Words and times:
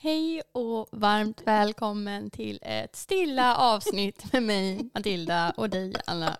Hej 0.00 0.42
och 0.52 0.88
varmt 0.92 1.42
välkommen 1.46 2.30
till 2.30 2.58
ett 2.62 2.96
stilla 2.96 3.56
avsnitt 3.56 4.32
med 4.32 4.42
mig, 4.42 4.90
Matilda, 4.94 5.52
och 5.56 5.70
dig, 5.70 5.94
Anna. 6.06 6.36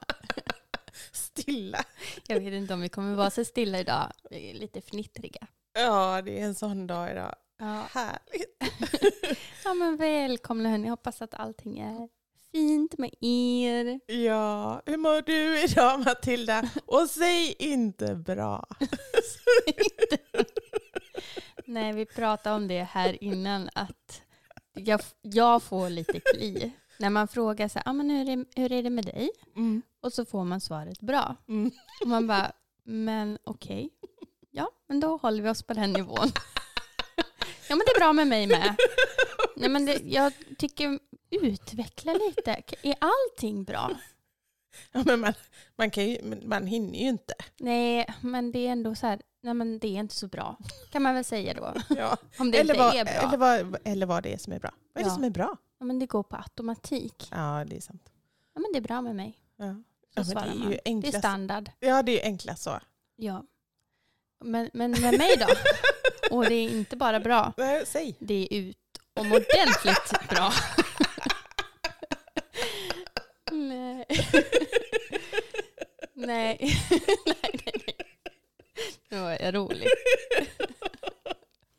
Stilla. 1.12 1.84
Jag 2.28 2.40
vet 2.40 2.52
inte 2.52 2.74
om 2.74 2.80
vi 2.80 2.88
kommer 2.88 3.14
vara 3.14 3.30
så 3.30 3.44
stilla 3.44 3.80
idag. 3.80 4.12
Vi 4.30 4.50
är 4.50 4.54
lite 4.54 4.80
fnittriga. 4.80 5.46
Ja, 5.78 6.22
det 6.22 6.40
är 6.40 6.44
en 6.44 6.54
sån 6.54 6.86
dag 6.86 7.10
idag. 7.10 7.34
Ja, 7.58 7.88
Härligt. 7.92 8.62
ja 9.64 9.74
men 9.74 9.96
välkomna 9.96 10.68
hörni. 10.68 10.88
Hoppas 10.88 11.22
att 11.22 11.34
allting 11.34 11.78
är 11.78 12.08
fint 12.52 12.98
med 12.98 13.10
er. 13.20 14.00
Ja, 14.06 14.82
hur 14.86 14.96
mår 14.96 15.22
du 15.22 15.64
idag 15.64 16.00
Matilda? 16.04 16.70
Och 16.86 17.10
säg 17.10 17.54
inte 17.58 18.14
bra. 18.14 18.66
Nej, 21.68 21.92
vi 21.92 22.06
pratade 22.06 22.56
om 22.56 22.68
det 22.68 22.82
här 22.82 23.24
innan 23.24 23.68
att 23.74 24.22
jag, 24.74 25.00
jag 25.22 25.62
får 25.62 25.90
lite 25.90 26.20
kli. 26.20 26.72
När 26.98 27.10
man 27.10 27.28
frågar 27.28 27.68
så 27.68 27.78
här, 27.78 27.88
ah, 27.88 27.92
men 27.92 28.10
hur, 28.10 28.28
är, 28.28 28.44
hur 28.56 28.72
är 28.72 28.82
det 28.82 28.90
med 28.90 29.04
dig? 29.04 29.30
Mm. 29.56 29.82
Och 30.00 30.12
så 30.12 30.24
får 30.24 30.44
man 30.44 30.60
svaret 30.60 31.00
bra. 31.00 31.36
Mm. 31.48 31.70
Och 32.00 32.08
man 32.08 32.26
bara, 32.26 32.52
men 32.84 33.38
okej. 33.44 33.90
Ja, 34.50 34.70
men 34.86 35.00
då 35.00 35.16
håller 35.16 35.42
vi 35.42 35.48
oss 35.48 35.62
på 35.62 35.74
den 35.74 35.92
nivån. 35.92 36.28
ja, 37.68 37.76
men 37.76 37.78
det 37.78 37.92
är 37.96 38.00
bra 38.00 38.12
med 38.12 38.26
mig 38.26 38.46
med. 38.46 38.76
Nej, 39.56 39.68
men 39.68 39.86
det, 39.86 40.00
jag 40.04 40.32
tycker 40.58 40.98
utveckla 41.30 42.12
lite. 42.12 42.62
Är 42.82 42.94
allting 43.00 43.64
bra? 43.64 43.90
Ja, 44.92 45.02
men 45.06 45.20
man, 45.20 45.34
man, 45.76 45.90
kan 45.90 46.08
ju, 46.08 46.40
man 46.44 46.66
hinner 46.66 46.98
ju 46.98 47.08
inte. 47.08 47.34
Nej, 47.58 48.14
men 48.20 48.52
det 48.52 48.66
är 48.66 48.72
ändå 48.72 48.94
så 48.94 49.06
här, 49.06 49.22
nej 49.48 49.54
men 49.54 49.78
det 49.78 49.88
är 49.88 50.00
inte 50.00 50.14
så 50.14 50.28
bra. 50.28 50.56
Kan 50.90 51.02
man 51.02 51.14
väl 51.14 51.24
säga 51.24 51.54
då. 51.54 51.74
Ja. 51.96 52.16
Om 52.38 52.50
det 52.50 52.58
Eller, 52.58 52.74
inte 52.74 52.84
vad, 52.84 52.94
är 52.96 53.04
bra. 53.04 53.12
eller, 53.12 53.36
vad, 53.64 53.76
eller 53.84 54.06
vad 54.06 54.22
det 54.22 54.32
är 54.34 54.38
som 54.38 54.52
är 54.52 54.58
bra. 54.58 54.70
Vad 54.92 55.00
är 55.00 55.04
det 55.04 55.10
Ja. 55.10 55.14
som 55.14 55.24
är 55.24 55.30
bra? 55.30 55.56
Ja, 55.78 55.84
men 55.86 55.98
det 55.98 56.06
går 56.06 56.22
på 56.22 56.36
automatik. 56.36 57.28
Ja, 57.30 57.64
det 57.66 57.76
är 57.76 57.80
sant. 57.80 58.02
Ja, 58.54 58.60
men 58.60 58.72
det 58.72 58.78
är 58.78 58.82
bra 58.82 59.00
med 59.02 59.16
mig. 59.16 59.38
Ja. 59.56 59.74
Så 60.14 60.20
Ja, 60.20 60.24
svarar 60.24 60.46
det 60.46 60.50
är 60.52 60.54
man. 60.54 60.62
ju 60.62 60.68
Det 60.70 60.74
är 60.76 60.80
enklast. 60.84 61.18
standard. 61.18 61.70
Ja, 61.80 62.02
det 62.02 62.22
är 62.22 62.26
enklast 62.26 62.62
så. 62.62 62.80
Ja. 63.16 63.44
Men, 64.44 64.70
men 64.72 64.90
med 64.90 65.18
mig 65.18 65.36
då? 65.36 65.46
Och 66.36 66.44
det 66.44 66.54
är 66.54 66.68
inte 66.70 66.96
bara 66.96 67.20
bra. 67.20 67.52
Nej, 67.56 67.86
Säg. 67.86 68.16
Det 68.18 68.48
är 68.50 68.54
utomordentligt 69.16 70.28
bra. 70.30 70.52
nej. 73.50 74.04
nej. 76.14 76.58
nej, 77.26 77.60
nej, 77.64 77.87
var 79.16 79.30
jag 79.40 79.54
rolig. 79.54 79.88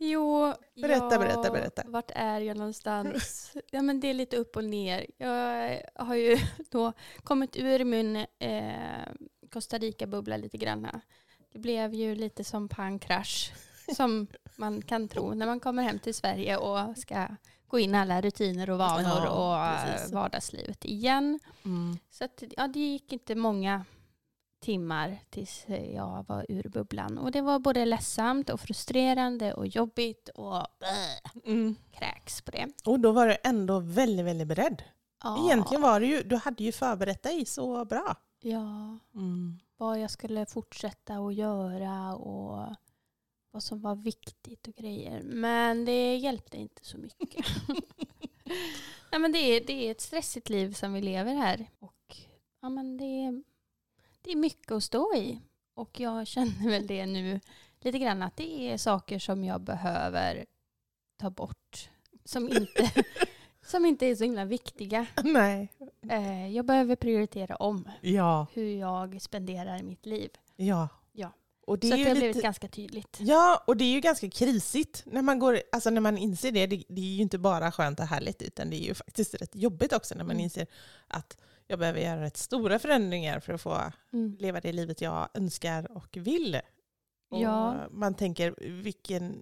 Jo, 0.01 0.53
Berätta, 0.75 1.07
jag, 1.11 1.19
berätta, 1.19 1.51
berätta. 1.51 1.83
Vart 1.85 2.11
är 2.15 2.39
jag 2.39 2.57
någonstans? 2.57 3.51
Ja, 3.71 3.81
men 3.81 3.99
det 3.99 4.07
är 4.07 4.13
lite 4.13 4.37
upp 4.37 4.55
och 4.55 4.63
ner. 4.63 5.05
Jag 5.17 5.81
har 6.05 6.15
ju 6.15 6.37
då 6.71 6.93
kommit 7.23 7.57
ur 7.57 7.83
min 7.83 8.15
eh, 8.39 9.07
Costa 9.53 9.77
Rica-bubbla 9.77 10.37
lite 10.37 10.57
grann. 10.57 10.87
Det 11.53 11.59
blev 11.59 11.93
ju 11.93 12.15
lite 12.15 12.43
som 12.43 12.69
pankrasch, 12.69 13.51
som 13.95 14.27
man 14.55 14.81
kan 14.81 15.07
tro 15.07 15.33
när 15.33 15.45
man 15.45 15.59
kommer 15.59 15.83
hem 15.83 15.99
till 15.99 16.13
Sverige 16.15 16.57
och 16.57 16.97
ska 16.97 17.27
gå 17.67 17.79
in 17.79 17.95
i 17.95 17.97
alla 17.97 18.21
rutiner 18.21 18.69
och 18.69 18.77
vanor 18.77 19.21
Ja, 19.25 19.79
och 19.79 19.87
precis. 19.87 20.09
eh, 20.11 20.15
vardagslivet 20.15 20.85
igen. 20.85 21.39
Mm. 21.65 21.97
Så 22.11 22.23
att, 22.25 22.43
ja, 22.57 22.67
det 22.67 22.79
gick 22.79 23.13
inte 23.13 23.35
många 23.35 23.85
timmar 24.59 25.17
tills 25.29 25.65
jag 25.93 26.25
var 26.27 26.45
ur 26.49 26.69
bubblan. 26.69 27.17
Och 27.17 27.31
det 27.31 27.41
var 27.41 27.59
både 27.59 27.85
ledsamt 27.85 28.49
och 28.49 28.59
frustrerande 28.59 29.53
och 29.53 29.67
jobbigt 29.67 30.29
och 30.35 30.57
äh, 30.57 31.41
Mm. 31.45 31.75
kräks 31.91 32.41
på 32.41 32.51
det. 32.51 32.67
Och 32.85 32.99
då 32.99 33.11
var 33.11 33.27
du 33.27 33.37
ändå 33.43 33.79
väldigt, 33.79 34.25
väldigt 34.25 34.47
beredd. 34.47 34.83
Ja, 35.23 35.45
Egentligen 35.45 35.81
var 35.81 35.99
du 35.99 36.05
ju, 36.07 36.23
du 36.23 36.35
hade 36.35 36.63
ju 36.63 36.71
förberett 36.71 37.23
dig 37.23 37.45
så 37.45 37.85
bra. 37.85 38.15
Ja, 38.41 38.97
Mm. 39.15 39.59
vad 39.77 39.99
jag 39.99 40.11
skulle 40.11 40.45
fortsätta 40.45 41.15
att 41.17 41.33
göra 41.35 42.15
och 42.15 42.75
vad 43.51 43.63
som 43.63 43.81
var 43.81 43.95
viktigt 43.95 44.67
och 44.67 44.73
grejer. 44.75 45.21
Men 45.23 45.85
det 45.85 46.15
hjälpte 46.15 46.57
inte 46.57 46.85
så 46.85 46.97
mycket. 46.97 47.45
Nej, 49.11 49.21
men 49.21 49.31
det, 49.31 49.39
är, 49.39 49.63
det 49.67 49.73
är 49.87 49.91
ett 49.91 50.01
stressigt 50.01 50.49
liv 50.49 50.73
som 50.73 50.93
vi 50.93 51.01
lever 51.01 51.35
här. 51.35 51.67
Och 51.79 52.15
ja, 52.61 52.69
men 52.69 52.97
det, 52.97 53.05
är, 53.05 53.43
det 54.21 54.31
är 54.31 54.35
mycket 54.35 54.71
att 54.71 54.83
stå 54.83 55.15
i. 55.15 55.41
Och 55.75 55.99
jag 55.99 56.27
känner 56.27 56.69
väl 56.69 56.87
det 56.87 57.05
nu 57.05 57.39
lite 57.81 57.99
grann 57.99 58.23
att 58.23 58.37
det 58.37 58.71
är 58.71 58.77
saker 58.77 59.19
som 59.19 59.43
jag 59.43 59.61
behöver 59.61 60.45
ta 61.19 61.29
bort. 61.29 61.89
Som 62.25 62.49
inte, 62.49 62.91
som 63.65 63.85
inte 63.85 64.05
är 64.05 64.15
så 64.15 64.23
himla 64.23 64.45
viktiga. 64.45 65.05
Nej. 65.23 65.69
Eh, 66.09 66.47
jag 66.55 66.65
behöver 66.65 66.95
prioritera 66.95 67.55
om 67.55 67.89
Ja, 68.01 68.47
hur 68.53 68.77
jag 68.79 69.21
spenderar 69.21 69.83
mitt 69.83 70.05
liv. 70.05 70.29
ja. 70.55 70.87
Och 71.69 71.79
det 71.79 71.87
så 71.87 71.93
är 71.93 71.97
det 71.97 72.03
har 72.03 72.09
lite... 72.15 72.19
blivit 72.25 72.43
ganska 72.43 72.67
tydligt. 72.67 73.17
Ja, 73.21 73.63
och 73.67 73.77
det 73.77 73.83
är 73.83 73.91
ju 73.93 73.99
ganska 73.99 74.29
krisigt 74.29 75.03
när 75.05 75.21
man, 75.21 75.39
går, 75.39 75.61
alltså 75.71 75.89
när 75.89 76.01
man 76.01 76.17
inser 76.17 76.51
det. 76.51 76.67
det. 76.67 76.83
Det 76.89 77.01
är 77.01 77.05
ju 77.15 77.21
inte 77.21 77.37
bara 77.37 77.71
skönt 77.71 77.99
och 77.99 78.05
härligt, 78.05 78.41
utan 78.41 78.69
det 78.69 78.75
är 78.75 78.85
ju 78.87 78.93
faktiskt 78.93 79.33
rätt 79.33 79.55
jobbigt 79.55 79.93
också 79.93 80.15
när 80.15 80.23
man 80.23 80.31
Mm. 80.35 80.43
inser 80.43 80.67
att 81.07 81.37
jag 81.67 81.79
behöver 81.79 81.99
göra 81.99 82.21
rätt 82.21 82.37
stora 82.37 82.79
förändringar 82.79 83.39
för 83.39 83.53
att 83.53 83.61
få 83.61 83.91
Mm. 84.13 84.35
leva 84.39 84.61
det 84.61 84.71
livet 84.71 85.01
jag 85.01 85.29
önskar 85.33 85.97
och 85.97 86.17
vill. 86.17 86.59
Och 87.29 87.41
Ja. 87.41 87.87
Man 87.91 88.13
tänker, 88.13 88.55
vilken 88.81 89.41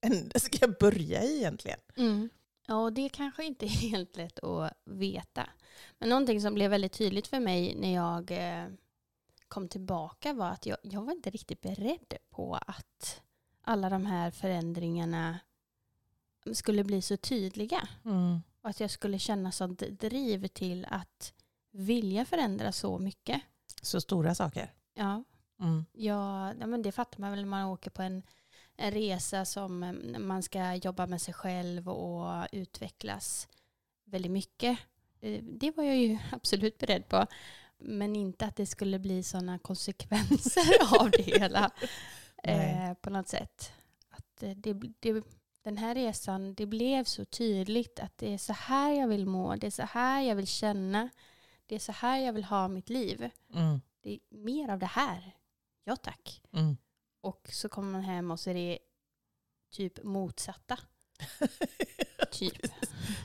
ände 0.00 0.40
ska 0.40 0.58
jag 0.60 0.76
börja 0.80 1.22
i 1.22 1.36
egentligen? 1.38 1.78
Mm. 1.96 2.28
Ja, 2.66 2.82
och 2.82 2.92
det 2.92 3.08
kanske 3.08 3.44
inte 3.44 3.66
är 3.66 3.68
helt 3.90 4.16
lätt 4.16 4.38
att 4.38 4.72
veta. 4.84 5.50
Men 5.98 6.08
någonting 6.08 6.40
som 6.40 6.54
blev 6.54 6.70
väldigt 6.70 6.92
tydligt 6.92 7.26
för 7.26 7.40
mig 7.40 7.74
när 7.80 7.94
jag 7.94 8.30
eh, 8.30 8.66
kom 9.50 9.68
tillbaka 9.68 10.32
var 10.32 10.48
att 10.50 10.66
jag, 10.66 10.78
jag 10.82 11.02
var 11.02 11.12
inte 11.12 11.30
riktigt 11.30 11.60
beredd 11.60 12.14
på 12.30 12.54
att 12.66 13.22
alla 13.62 13.88
de 13.90 14.06
här 14.06 14.30
förändringarna 14.30 15.38
skulle 16.52 16.84
bli 16.84 17.02
så 17.02 17.16
tydliga. 17.16 17.88
Och 18.62 18.70
att 18.70 18.80
jag 18.80 18.90
skulle 18.90 19.18
känna 19.18 19.52
sånt 19.52 19.78
driv 19.78 20.46
till 20.46 20.86
att 20.90 21.32
vilja 21.70 22.24
förändra 22.24 22.72
så 22.72 22.98
mycket. 22.98 23.42
Så 23.82 24.00
stora 24.00 24.34
saker. 24.34 24.72
Ja, 24.94 25.24
Mm. 25.60 25.84
Ja, 25.92 26.54
ja, 26.60 26.66
men 26.66 26.82
det 26.82 26.92
fattar 26.92 27.20
man 27.20 27.30
väl 27.30 27.40
när 27.40 27.48
man 27.48 27.64
åker 27.66 27.90
på 27.90 28.02
en, 28.02 28.22
en 28.76 28.90
resa 28.90 29.44
som 29.44 29.82
eh, 29.82 30.18
man 30.18 30.42
ska 30.42 30.74
jobba 30.74 31.06
med 31.06 31.22
sig 31.22 31.34
själv 31.34 31.88
och 31.88 32.46
utvecklas 32.52 33.48
väldigt 34.04 34.32
mycket. 34.32 34.78
Eh, 35.20 35.42
Det 35.42 35.76
var 35.76 35.84
jag 35.84 35.96
ju 35.96 36.18
absolut 36.32 36.78
beredd 36.78 37.08
på. 37.08 37.26
Men 37.80 38.16
inte 38.16 38.46
att 38.46 38.56
det 38.56 38.66
skulle 38.66 38.98
bli 38.98 39.22
sådana 39.22 39.58
konsekvenser 39.58 40.62
av 41.00 41.10
det 41.10 41.22
hela 41.22 41.70
eh, 42.42 42.94
på 42.94 43.10
något 43.10 43.28
sätt. 43.28 43.72
Att 44.08 44.42
eh, 44.42 44.50
det, 44.50 44.72
det, 45.00 45.24
den 45.62 45.78
här 45.78 45.94
resan, 45.94 46.54
det 46.54 46.66
blev 46.66 47.04
så 47.04 47.24
tydligt 47.24 48.00
att 48.00 48.18
det 48.18 48.34
är 48.34 48.38
så 48.38 48.52
här 48.52 48.92
jag 48.92 49.08
vill 49.08 49.26
må, 49.26 49.56
det 49.56 49.66
är 49.66 49.70
så 49.70 49.82
här 49.82 50.22
jag 50.22 50.34
vill 50.36 50.46
känna, 50.46 51.08
det 51.66 51.74
är 51.74 51.78
så 51.78 51.92
här 51.92 52.18
jag 52.18 52.32
vill 52.32 52.44
ha 52.44 52.68
mitt 52.68 52.88
liv. 52.88 53.30
Mm. 53.54 53.80
Det 54.00 54.12
är 54.12 54.18
mer 54.30 54.68
av 54.68 54.78
det 54.78 54.86
här. 54.86 55.36
Ja 55.84 55.96
tack. 55.96 56.42
Mm. 56.52 56.76
Och 57.20 57.48
så 57.52 57.68
kommer 57.68 57.92
man 57.92 58.02
hem 58.02 58.30
och 58.30 58.40
så 58.40 58.50
är 58.50 58.54
det 58.54 58.78
typ 59.70 60.04
motsatta. 60.04 60.78
Typ. 62.32 62.56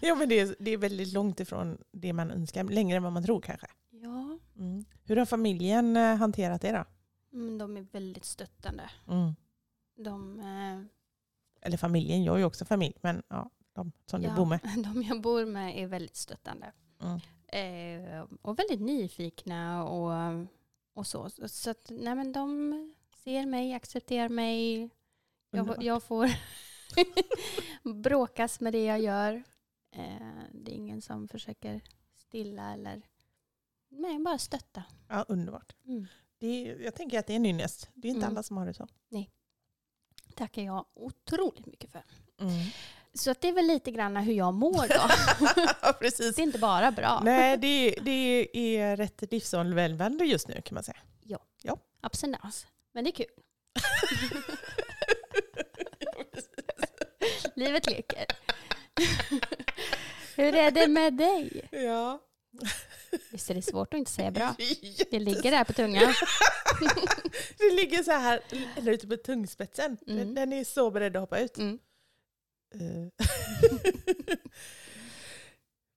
ja, 0.01 0.15
men 0.15 0.29
det 0.29 0.39
är, 0.39 0.55
det 0.59 0.71
är 0.71 0.77
väldigt 0.77 1.13
långt 1.13 1.39
ifrån 1.39 1.77
det 1.91 2.13
man 2.13 2.31
önskar, 2.31 2.63
längre 2.63 2.97
än 2.97 3.03
vad 3.03 3.11
man 3.11 3.23
tror 3.23 3.41
kanske. 3.41 3.67
Mm. 4.57 4.85
Hur 5.03 5.15
har 5.15 5.25
familjen 5.25 5.97
eh, 5.97 6.15
hanterat 6.15 6.61
det 6.61 6.71
då? 6.71 6.85
men 7.35 7.57
de 7.57 7.77
är 7.77 7.81
väldigt 7.81 8.25
stöttande. 8.25 8.89
Mm. 9.07 9.35
De, 9.95 10.39
eh, 10.39 10.81
Eller 11.61 11.77
familjen, 11.77 12.23
jag 12.23 12.35
är 12.35 12.39
ju 12.39 12.45
också 12.45 12.65
familj, 12.65 12.95
men 13.01 13.23
ja, 13.27 13.49
de 13.73 13.91
som 14.05 14.21
du 14.21 14.27
ja, 14.27 14.35
bor 14.35 14.45
med. 14.45 14.59
de 14.93 15.03
jag 15.03 15.21
bor 15.21 15.45
med 15.45 15.77
är 15.79 15.87
väldigt 15.87 16.15
stöttande. 16.15 16.71
Mm. 17.01 17.19
Eh, 17.47 18.27
och 18.41 18.59
väldigt 18.59 18.81
nyfikna 18.81 19.83
och, 19.83 20.47
och 20.93 21.07
så. 21.07 21.29
Så, 21.29 21.69
att, 21.69 21.87
nej 21.89 22.15
men 22.15 22.31
de 22.31 22.73
ser 23.15 23.45
mig, 23.45 23.73
accepterar 23.73 24.29
mig. 24.29 24.89
Jag, 25.51 25.83
jag 25.83 26.03
får 26.03 26.29
bråkas 27.93 28.59
med 28.59 28.73
det 28.73 28.85
jag 28.85 29.01
gör. 29.01 29.43
Eh, 29.91 30.43
det 30.51 30.71
är 30.71 30.75
ingen 30.75 31.01
som 31.01 31.27
försöker 31.27 31.81
stilla 32.17 32.73
eller 32.73 33.01
nej, 33.97 34.19
bara 34.19 34.37
stötta. 34.37 34.83
Ja, 35.09 35.25
underbart. 35.27 35.75
Mm. 35.87 36.07
Det 36.39 36.47
är, 36.47 36.79
jag 36.79 36.95
tänker 36.95 37.19
att 37.19 37.27
det 37.27 37.33
är 37.33 37.35
en 37.35 37.45
ynnest. 37.45 37.89
Det 37.93 38.07
är 38.07 38.09
inte 38.09 38.25
Mm. 38.25 38.29
alla 38.35 38.43
som 38.43 38.57
har 38.57 38.65
det 38.65 38.73
så. 38.73 38.87
tackar 40.35 40.61
jag 40.61 40.85
otroligt 40.93 41.65
mycket 41.65 41.91
för. 41.91 42.03
Mm. 42.39 42.53
Så 43.13 43.31
att 43.31 43.41
det 43.41 43.47
är 43.47 43.53
väl 43.53 43.67
lite 43.67 43.91
grann 43.91 44.17
hur 44.17 44.33
jag 44.33 44.53
mår 44.53 44.87
då. 44.87 45.09
ja, 45.81 45.93
precis. 45.99 46.35
det 46.35 46.41
är 46.41 46.43
inte 46.43 46.59
bara 46.59 46.91
bra. 46.91 47.21
Nej, 47.23 47.57
det, 47.57 47.95
det 48.01 48.49
är 48.77 48.97
rätt 48.97 49.31
livsomvälvande 49.31 50.25
just 50.25 50.47
nu 50.47 50.61
kan 50.61 50.75
man 50.75 50.83
säga. 50.83 50.97
Ups 52.05 52.23
and 52.23 52.37
downs. 52.41 52.67
Men 52.91 53.03
det 53.03 53.09
är 53.09 53.11
kul. 53.11 53.25
Livet 57.55 57.89
leker. 57.89 58.25
Hur 60.35 60.55
är 60.55 60.71
det 60.71 60.87
med 60.87 61.13
dig? 61.13 61.67
Ja. 61.71 62.21
Visst 63.31 63.49
är 63.49 63.53
det 63.55 63.61
svårt 63.61 63.93
att 63.93 63.97
inte 63.97 64.11
säga 64.11 64.31
bra? 64.31 64.55
Det 65.11 65.19
ligger 65.19 65.51
där 65.51 65.63
på 65.63 65.73
tungan. 65.73 66.13
Det 67.57 67.71
ligger 67.75 68.03
så 68.03 68.11
här, 68.11 68.41
eller 68.77 68.91
ute 68.91 69.07
på 69.07 69.17
tungspetsen. 69.17 69.97
Mm. 70.07 70.17
Den- 70.19 70.35
Den 70.35 70.53
är 70.53 70.63
så 70.63 70.91
beredd 70.91 71.15
att 71.15 71.21
hoppa 71.21 71.39
ut. 71.39 71.57
Mm. 71.57 71.79
Eh. 72.73 73.25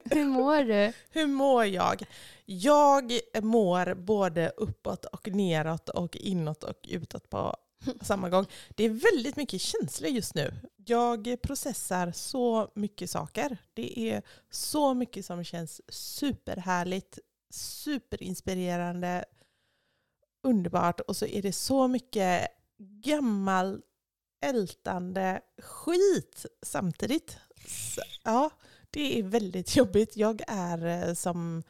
Hur 0.11 0.25
mår 0.25 0.65
du? 0.65 0.93
Hur 1.11 1.27
mår 1.27 1.65
jag? 1.65 2.03
Jag 2.45 3.13
mår 3.43 3.95
både 3.95 4.49
uppåt 4.57 5.05
och 5.05 5.29
neråt 5.29 5.89
och 5.89 6.17
inåt 6.17 6.65
och 6.65 6.77
utåt 6.89 7.31
på 7.31 7.57
samma 8.01 8.29
gång. 8.29 8.47
Det 8.69 8.85
är 8.85 8.89
väldigt 8.89 9.37
mycket 9.37 9.61
känslor 9.61 10.11
just 10.11 10.35
nu. 10.35 10.55
Jag 10.77 11.37
processar 11.43 12.13
så 12.13 12.71
mycket 12.75 13.11
saker. 13.11 13.59
Det 13.75 13.99
är 14.01 14.23
så 14.51 14.95
mycket 14.95 15.27
som 15.27 15.45
känns 15.45 15.81
superhärligt, 15.89 17.19
superinspirerande, 17.51 19.25
underbart 20.43 21.01
och 21.01 21.17
så 21.17 21.27
är 21.27 21.43
det 21.43 21.53
så 21.53 21.89
mycket 21.89 22.49
gammal 22.79 23.83
ältande 24.41 25.41
skit 25.59 26.47
samtidigt. 26.63 27.39
Så, 27.67 28.01
ja, 28.25 28.51
det 28.91 29.19
är 29.19 29.23
väldigt 29.23 29.77
jobbigt. 29.77 30.17
Jag 30.17 30.43
är 30.49 31.09
eh, 31.09 31.15
som, 31.15 31.63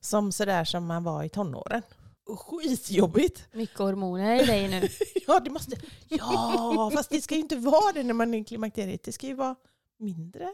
som 0.00 0.32
sådär 0.32 0.64
som 0.64 0.86
man 0.86 1.04
var 1.04 1.24
i 1.24 1.28
tonåren. 1.28 1.82
Skitjobbigt. 2.26 3.48
Mycket 3.52 3.78
hormoner 3.78 4.42
i 4.42 4.46
dig 4.46 4.68
nu. 4.68 4.88
Ja, 5.26 5.40
det 5.40 5.50
måste... 5.50 5.76
Ja, 6.08 6.90
fast 6.94 7.10
det 7.10 7.22
ska 7.22 7.34
ju 7.34 7.40
inte 7.40 7.56
vara 7.56 7.92
det 7.92 8.02
när 8.02 8.14
man 8.14 8.34
är 8.34 8.38
i 8.38 8.44
klimakteriet. 8.44 9.02
Det 9.02 9.12
ska 9.12 9.26
ju 9.26 9.34
vara 9.34 9.56
mindre. 9.98 10.48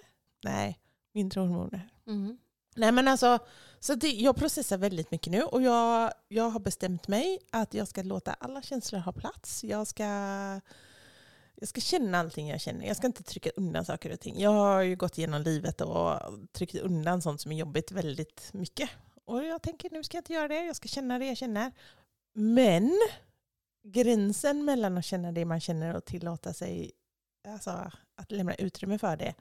Nej, 0.44 0.78
mindre 1.12 1.40
hormoner. 1.40 1.88
Mm. 2.06 2.38
Nej 2.76 2.92
men 2.92 3.08
alltså, 3.08 3.38
så 3.80 3.94
det, 3.94 4.08
jag 4.08 4.36
processar 4.36 4.78
väldigt 4.78 5.10
mycket 5.10 5.30
nu 5.32 5.42
och 5.42 5.62
jag, 5.62 6.12
jag 6.28 6.50
har 6.50 6.60
bestämt 6.60 7.08
mig 7.08 7.38
att 7.50 7.74
jag 7.74 7.88
ska 7.88 8.02
låta 8.02 8.32
alla 8.32 8.62
känslor 8.62 9.00
ha 9.00 9.12
plats. 9.12 9.64
Jag 9.64 9.86
ska, 9.86 10.04
jag 11.54 11.68
ska 11.68 11.80
känna 11.80 12.18
allting 12.18 12.48
jag 12.48 12.60
känner. 12.60 12.86
Jag 12.86 12.96
ska 12.96 13.06
inte 13.06 13.22
trycka 13.22 13.50
undan 13.56 13.84
saker 13.84 14.12
och 14.12 14.20
ting. 14.20 14.40
Jag 14.40 14.50
har 14.50 14.80
ju 14.80 14.96
gått 14.96 15.18
igenom 15.18 15.42
livet 15.42 15.80
och 15.80 16.20
tryckt 16.52 16.74
undan 16.74 17.22
sånt 17.22 17.40
som 17.40 17.52
är 17.52 17.56
jobbigt 17.56 17.92
väldigt 17.92 18.50
mycket. 18.52 18.90
Och 19.30 19.44
jag 19.44 19.62
tänker 19.62 19.90
nu 19.90 20.04
ska 20.04 20.16
jag 20.16 20.20
inte 20.20 20.32
göra 20.32 20.48
det. 20.48 20.64
Jag 20.64 20.76
ska 20.76 20.88
känna 20.88 21.18
det 21.18 21.26
jag 21.26 21.36
känner. 21.36 21.72
Men 22.32 22.98
gränsen 23.82 24.64
mellan 24.64 24.98
att 24.98 25.04
känna 25.04 25.32
det 25.32 25.44
man 25.44 25.60
känner 25.60 25.96
och 25.96 26.04
tillåta 26.04 26.52
sig 26.52 26.92
alltså, 27.48 27.90
att 28.14 28.32
lämna 28.32 28.54
utrymme 28.54 28.98
för 28.98 29.16
det 29.16 29.34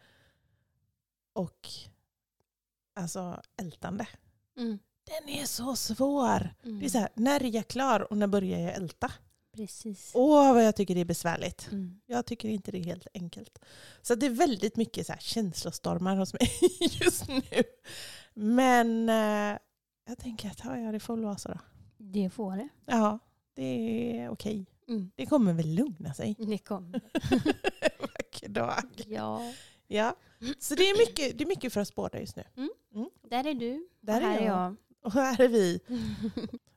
och 1.33 1.67
alltså 2.95 3.41
ältande. 3.57 4.07
Mm. 4.57 4.79
Den 5.03 5.29
är 5.29 5.45
så 5.45 5.75
svår. 5.75 6.53
Mm. 6.63 6.79
Det 6.79 6.85
är 6.85 6.89
så 6.89 6.97
här, 6.97 7.09
när 7.13 7.43
är 7.43 7.55
jag 7.55 7.67
klar 7.67 8.11
och 8.11 8.17
när 8.17 8.27
börjar 8.27 8.59
jag 8.59 8.75
älta? 8.75 9.11
Precis. 9.55 10.11
Åh, 10.13 10.53
vad 10.53 10.65
jag 10.65 10.75
tycker 10.75 10.95
det 10.95 11.01
är 11.01 11.05
besvärligt. 11.05 11.67
Mm. 11.71 12.01
Jag 12.05 12.25
tycker 12.25 12.49
inte 12.49 12.71
det 12.71 12.77
är 12.77 12.83
helt 12.83 13.07
enkelt. 13.13 13.59
Så 14.01 14.15
det 14.15 14.25
är 14.25 14.29
väldigt 14.29 14.75
mycket 14.75 15.07
så 15.07 15.13
här 15.13 15.19
känslostormar 15.19 16.15
hos 16.15 16.33
mig 16.33 16.51
just 16.79 17.27
nu. 17.27 17.63
Men 18.33 19.09
eh, 19.09 19.59
jag 20.09 20.17
tänker 20.17 20.49
att 20.49 20.61
ja, 20.63 20.77
ja, 20.77 20.91
det 20.91 20.99
får 20.99 21.15
väl 21.15 21.25
vara 21.25 21.37
så 21.37 21.49
då. 21.49 21.59
Det 21.97 22.29
får 22.29 22.55
det. 22.55 22.69
Ja, 22.85 23.19
det 23.53 23.63
är 24.19 24.29
okej. 24.29 24.65
Mm. 24.87 25.11
Det 25.15 25.25
kommer 25.25 25.53
väl 25.53 25.75
lugna 25.75 26.13
sig. 26.13 26.35
Det 26.39 26.57
kommer. 26.57 27.01
Vacker 28.01 28.49
dag. 28.49 28.83
Ja. 29.07 29.53
Ja. 29.87 30.15
Så 30.59 30.75
det 30.75 30.83
är, 30.83 30.97
mycket, 30.97 31.37
det 31.37 31.43
är 31.43 31.47
mycket 31.47 31.73
för 31.73 31.81
oss 31.81 31.95
båda 31.95 32.19
just 32.19 32.35
nu. 32.35 32.43
Där 33.29 33.47
är 33.47 33.53
du. 33.53 33.87
Där 34.01 34.21
och 34.21 34.27
här 34.27 34.37
är 34.37 34.41
är 34.41 34.45
jag. 34.45 34.55
jag. 34.55 34.75
Och 35.01 35.13
här 35.13 35.41
är 35.41 35.47
vi. 35.47 35.79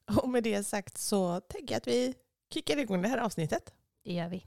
Och 0.23 0.29
med 0.29 0.43
det 0.43 0.64
sagt 0.64 0.99
så 0.99 1.40
tänker 1.40 1.75
jag 1.75 1.79
att 1.79 1.87
vi 1.87 2.14
kickar 2.55 2.76
igång 2.76 3.02
det 3.02 3.08
här 3.08 3.19
avsnittet. 3.19 3.75
Det 4.05 4.12
gör 4.12 4.29
vi. 4.29 4.46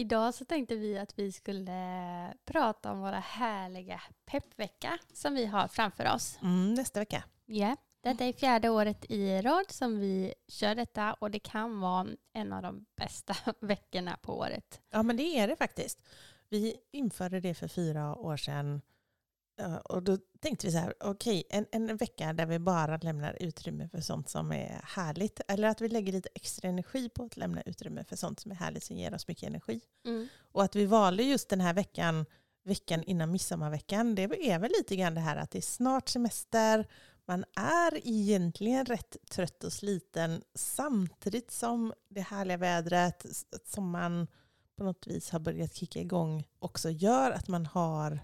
Idag 0.00 0.34
så 0.34 0.44
tänkte 0.44 0.76
vi 0.76 0.98
att 0.98 1.18
vi 1.18 1.32
skulle 1.32 2.34
prata 2.44 2.92
om 2.92 3.00
våra 3.00 3.18
härliga 3.18 4.00
peppvecka 4.26 4.98
som 5.12 5.34
vi 5.34 5.46
har 5.46 5.68
framför 5.68 6.14
oss. 6.14 6.38
Mm, 6.42 6.74
nästa 6.74 7.00
vecka. 7.00 7.24
Ja, 7.46 7.76
detta 8.00 8.24
är 8.24 8.32
fjärde 8.32 8.68
året 8.68 9.10
i 9.10 9.42
rad 9.42 9.70
som 9.70 9.98
vi 9.98 10.34
kör 10.48 10.74
detta 10.74 11.12
och 11.12 11.30
det 11.30 11.38
kan 11.38 11.80
vara 11.80 12.08
en 12.32 12.52
av 12.52 12.62
de 12.62 12.86
bästa 12.96 13.36
veckorna 13.60 14.16
på 14.22 14.38
året. 14.38 14.80
Ja 14.90 15.02
men 15.02 15.16
det 15.16 15.38
är 15.38 15.48
det 15.48 15.56
faktiskt. 15.56 16.02
Vi 16.48 16.76
införde 16.90 17.40
det 17.40 17.54
för 17.54 17.68
fyra 17.68 18.16
år 18.16 18.36
sedan 18.36 18.80
och 19.84 20.02
då 20.02 20.18
tänkte 20.40 20.66
vi 20.66 20.72
så 20.72 20.78
här, 20.78 20.94
okej, 21.00 21.44
en, 21.50 21.66
en 21.72 21.96
vecka 21.96 22.32
där 22.32 22.46
vi 22.46 22.58
bara 22.58 22.96
lämnar 22.96 23.36
utrymme 23.40 23.88
för 23.88 24.00
sånt 24.00 24.28
som 24.28 24.52
är 24.52 24.80
härligt. 24.84 25.40
Eller 25.48 25.68
att 25.68 25.80
vi 25.80 25.88
lägger 25.88 26.12
lite 26.12 26.28
extra 26.34 26.68
energi 26.68 27.08
på 27.08 27.24
att 27.24 27.36
lämna 27.36 27.62
utrymme 27.62 28.04
för 28.04 28.16
sånt 28.16 28.40
som 28.40 28.50
är 28.50 28.54
härligt 28.54 28.84
som 28.84 28.96
ger 28.96 29.14
oss 29.14 29.28
mycket 29.28 29.48
energi. 29.48 29.80
Och 30.52 30.62
att 30.62 30.76
vi 30.76 30.86
valde 30.86 31.22
just 31.22 31.48
den 31.48 31.60
här 31.60 31.74
veckan, 31.74 32.26
veckan 32.64 33.02
innan 33.02 33.30
midsommarveckan, 33.30 34.14
det 34.14 34.22
är 34.22 34.58
väl 34.58 34.72
lite 34.78 34.96
grann 34.96 35.14
det 35.14 35.20
här 35.20 35.36
att 35.36 35.50
det 35.50 35.58
är 35.58 35.62
snart 35.62 36.08
semester, 36.08 36.86
man 37.26 37.44
är 37.56 38.08
egentligen 38.08 38.86
rätt 38.86 39.16
trött 39.30 39.64
och 39.64 39.72
sliten 39.72 40.42
samtidigt 40.54 41.50
som 41.50 41.92
det 42.08 42.20
härliga 42.20 42.56
vädret 42.56 43.26
som 43.64 43.90
man 43.90 44.26
på 44.76 44.84
något 44.84 45.06
vis 45.06 45.30
har 45.30 45.38
börjat 45.38 45.74
kicka 45.74 46.00
igång 46.00 46.44
också 46.58 46.90
gör 46.90 47.30
att 47.30 47.48
man 47.48 47.66
har 47.66 48.20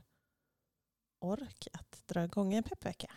ork 1.26 1.68
att 1.72 2.02
dra 2.06 2.24
igång 2.24 2.54
en 2.54 2.62
peppvecka. 2.62 3.10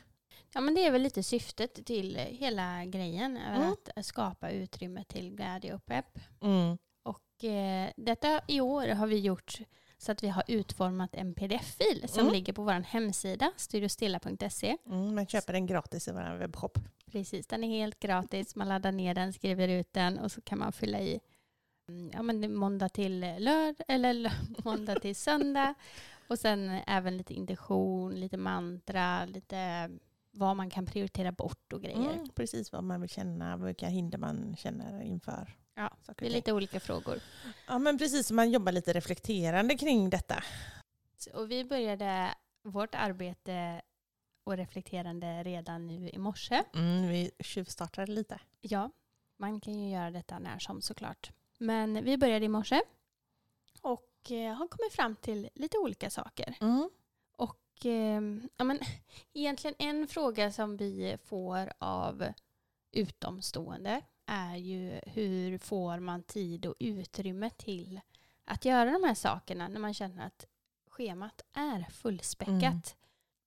Ja 0.54 0.62
men 0.62 0.74
det 0.76 0.86
är 0.86 0.92
väl 0.92 1.02
lite 1.02 1.24
syftet 1.24 1.86
till 1.86 2.16
hela 2.18 2.86
grejen, 2.86 3.38
Mm. 3.38 3.72
att 3.96 4.06
skapa 4.06 4.50
utrymme 4.52 5.04
till 5.04 5.36
glädje 5.36 5.74
och 5.76 5.86
pepp. 5.86 6.20
Mm. 6.42 6.78
Och 7.04 7.44
eh, 7.44 7.90
detta 7.98 8.42
i 8.48 8.62
år 8.62 8.88
har 8.88 9.08
vi 9.08 9.20
gjort 9.20 9.58
så 9.98 10.12
att 10.12 10.24
vi 10.24 10.28
har 10.28 10.44
utformat 10.48 11.16
en 11.16 11.34
pdf-fil 11.34 12.06
som 12.08 12.22
Mm. 12.22 12.34
ligger 12.34 12.54
på 12.54 12.64
vår 12.64 12.72
hemsida, 12.72 13.52
studiostilla.se. 13.58 14.78
Mm, 14.86 15.16
man 15.16 15.28
köper 15.28 15.54
den 15.54 15.66
gratis 15.66 16.08
i 16.08 16.12
vår 16.12 16.38
webbshop. 16.38 16.78
Precis, 17.12 17.48
den 17.48 17.64
är 17.64 17.68
helt 17.68 18.00
gratis. 18.00 18.56
Man 18.56 18.68
laddar 18.70 18.92
ner 18.92 19.14
den, 19.16 19.34
skriver 19.34 19.68
ut 19.68 19.94
den 19.94 20.20
och 20.20 20.32
så 20.32 20.42
kan 20.42 20.60
man 20.60 20.72
fylla 20.74 21.00
i 21.00 21.20
mm, 21.90 22.12
ja, 22.14 22.22
men 22.22 22.56
måndag 22.56 22.90
till 22.90 23.20
lörd 23.20 23.76
eller 23.88 24.14
lö- 24.14 24.64
måndag 24.66 25.00
till 25.00 25.16
söndag. 25.16 25.74
Och 26.30 26.40
sen 26.40 26.70
även 26.88 27.18
lite 27.18 27.34
intention, 27.34 28.16
lite 28.16 28.38
mantra, 28.38 29.26
lite 29.26 29.90
vad 30.32 30.56
man 30.58 30.70
kan 30.70 30.86
prioritera 30.86 31.32
bort 31.32 31.74
och 31.74 31.82
grejer. 31.82 32.14
Mm, 32.14 32.30
precis 32.30 32.72
vad 32.72 32.84
man 32.84 33.02
vill 33.02 33.10
känna, 33.10 33.58
vilka 33.58 33.88
hinder 33.88 34.18
man 34.18 34.56
känner 34.56 35.02
inför. 35.02 35.56
Ja, 35.76 35.98
Det 36.18 36.26
är 36.26 36.30
lite 36.30 36.54
olika 36.54 36.80
frågor. 36.80 37.20
Ja 37.68 37.80
men 37.80 37.98
precis, 37.98 38.32
man 38.32 38.52
jobbar 38.52 38.72
lite 38.72 38.94
reflekterande 38.94 39.78
kring 39.78 40.10
detta. 40.10 40.44
Så- 41.18 41.32
Och 41.32 41.52
vi 41.52 41.66
började 41.66 42.30
vårt 42.64 42.96
arbete 42.96 43.82
och 44.44 44.58
reflekterande 44.58 45.44
redan 45.44 45.88
nu 45.88 46.10
i 46.10 46.18
morse. 46.18 46.64
Mm, 46.76 47.08
vi 47.08 47.32
tjuvstartade 47.40 48.12
lite. 48.12 48.40
Ja, 48.62 48.92
man 49.38 49.62
kan 49.62 49.74
ju 49.80 49.90
göra 49.90 50.12
detta 50.12 50.40
när 50.40 50.60
som 50.60 50.82
såklart. 50.82 51.32
Men 51.58 52.04
vi 52.04 52.18
började 52.18 52.46
i 52.46 52.50
morse 52.50 52.82
och 53.82 54.02
har 54.32 54.68
kommit 54.68 54.94
fram 54.94 55.16
till 55.16 55.50
lite 55.56 55.78
olika 55.78 56.10
saker. 56.10 56.56
Mm. 56.62 56.90
Och 57.36 57.86
eh, 57.86 58.22
ja, 58.58 58.64
men, 58.64 58.80
egentligen 59.34 59.76
en 59.80 60.08
fråga 60.08 60.52
som 60.52 60.78
vi 60.78 61.18
får 61.24 61.74
av 61.78 62.34
utomstående 62.92 64.02
är 64.26 64.56
ju 64.56 65.02
hur 65.06 65.58
får 65.58 66.00
man 66.00 66.24
tid 66.24 66.66
och 66.66 66.76
utrymme 66.80 67.50
till 67.50 68.00
att 68.46 68.66
göra 68.66 68.92
de 68.92 69.04
här 69.04 69.16
sakerna 69.16 69.68
när 69.68 69.80
man 69.80 69.94
känner 69.94 70.26
att 70.26 70.46
schemat 70.88 71.42
är 71.54 71.88
fullspäckat. 71.92 72.64
Mm. 72.64 72.82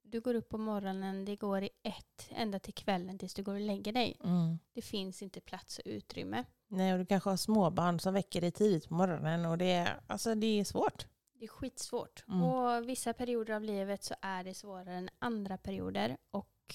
du 0.02 0.20
går 0.20 0.34
upp 0.34 0.48
på 0.48 0.58
morgonen, 0.58 1.24
det 1.24 1.36
går 1.36 1.62
i 1.62 1.70
ett 1.82 2.28
ända 2.30 2.58
till 2.58 2.74
kvällen 2.74 3.18
tills 3.18 3.34
du 3.34 3.42
går 3.42 3.54
och 3.54 3.60
lägger 3.60 3.92
dig. 3.92 4.16
Mm. 4.24 4.58
Det 4.72 4.82
finns 4.82 5.22
inte 5.22 5.40
plats 5.40 5.78
och 5.78 5.86
utrymme. 5.86 6.44
Nej, 6.72 6.92
och 6.92 6.98
du 6.98 7.06
kanske 7.06 7.30
har 7.30 7.36
småbarn 7.36 8.00
som 8.00 8.14
väcker 8.14 8.40
dig 8.40 8.50
tidigt 8.50 8.88
på 8.88 8.94
morgonen 8.94 9.44
och 9.44 9.58
det 9.58 9.72
är, 9.72 10.00
alltså, 10.06 10.34
det 10.34 10.60
är 10.60 10.64
svårt. 10.64 11.06
Det 11.32 11.44
är 11.44 11.48
skitsvårt. 11.48 12.24
Mm. 12.28 12.42
Och 12.42 12.88
vissa 12.88 13.12
perioder 13.12 13.54
av 13.54 13.62
livet 13.62 14.04
så 14.04 14.14
är 14.20 14.44
det 14.44 14.54
svårare 14.54 14.94
än 14.94 15.08
andra 15.18 15.58
perioder. 15.58 16.16
Och 16.30 16.74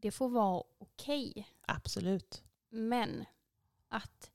det 0.00 0.10
får 0.10 0.28
vara 0.28 0.62
okej. 0.78 1.48
Absolut. 1.66 2.42
Men 2.68 3.24
att 3.88 4.30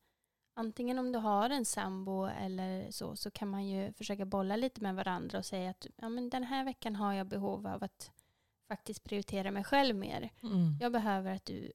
antingen 0.54 1.00
om 1.00 1.12
du 1.12 1.20
har 1.20 1.50
en 1.50 1.66
sambo 1.66 2.26
eller 2.26 2.92
så, 2.92 3.16
så 3.16 3.32
kan 3.32 3.48
man 3.48 3.68
ju 3.68 3.94
försöka 3.94 4.26
bolla 4.26 4.56
lite 4.56 4.82
med 4.82 4.96
varandra 4.96 5.38
och 5.38 5.46
säga 5.46 5.70
att 5.70 5.88
ja, 5.96 6.10
men 6.10 6.30
den 6.30 6.44
här 6.44 6.66
veckan 6.66 6.96
har 6.96 7.14
jag 7.14 7.28
behov 7.28 7.68
av 7.68 7.84
att 7.84 8.12
faktiskt 8.68 9.04
prioritera 9.04 9.52
mig 9.52 9.64
själv 9.64 9.96
mer. 9.96 10.30
Mm. 10.44 10.78
Jag 10.82 10.92
behöver 10.92 11.32
att 11.36 11.46
du 11.46 11.72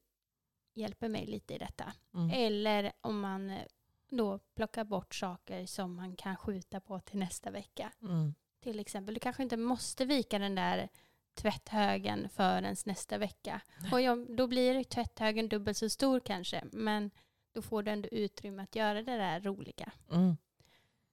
hjälper 0.78 1.08
mig 1.08 1.26
lite 1.26 1.54
i 1.54 1.58
detta. 1.58 1.92
Mm. 2.14 2.30
Eller 2.30 2.92
om 3.00 3.20
man 3.20 3.50
eh, 3.50 3.62
då 4.10 4.38
plockar 4.38 4.84
bort 4.84 5.14
saker 5.14 5.66
som 5.66 5.96
man 5.96 6.16
kan 6.16 6.36
skjuta 6.36 6.80
på 6.80 7.00
till 7.00 7.18
nästa 7.18 7.50
vecka. 7.50 7.92
Mm. 8.02 8.34
Till 8.60 8.80
exempel, 8.80 9.14
du 9.14 9.20
kanske 9.20 9.42
inte 9.42 9.56
måste 9.56 10.04
vika 10.04 10.38
den 10.38 10.54
där 10.54 10.88
tvätthögen 11.34 12.28
förrän 12.28 12.76
nästa 12.84 13.18
vecka. 13.18 13.60
Och 13.92 14.00
jag, 14.00 14.36
då 14.36 14.46
blir 14.46 14.84
tvätthögen 14.84 15.48
dubbelt 15.48 15.76
så 15.76 15.88
stor 15.88 16.20
kanske, 16.20 16.64
men 16.72 17.10
då 17.52 17.62
får 17.62 17.82
du 17.82 17.90
ändå 17.90 18.08
utrymme 18.08 18.62
att 18.62 18.76
göra 18.76 19.02
det 19.02 19.16
där 19.16 19.40
roliga. 19.40 19.92
Mm. 20.10 20.36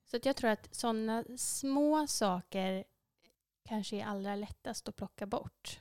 Så 0.05 0.19
jag 0.23 0.35
tror 0.35 0.49
att 0.49 0.75
sådana 0.75 1.23
små 1.37 2.07
saker 2.07 2.83
kanske 3.63 3.95
är 3.95 4.05
allra 4.05 4.35
lättast 4.35 4.89
att 4.89 4.95
plocka 4.95 5.25
bort. 5.25 5.79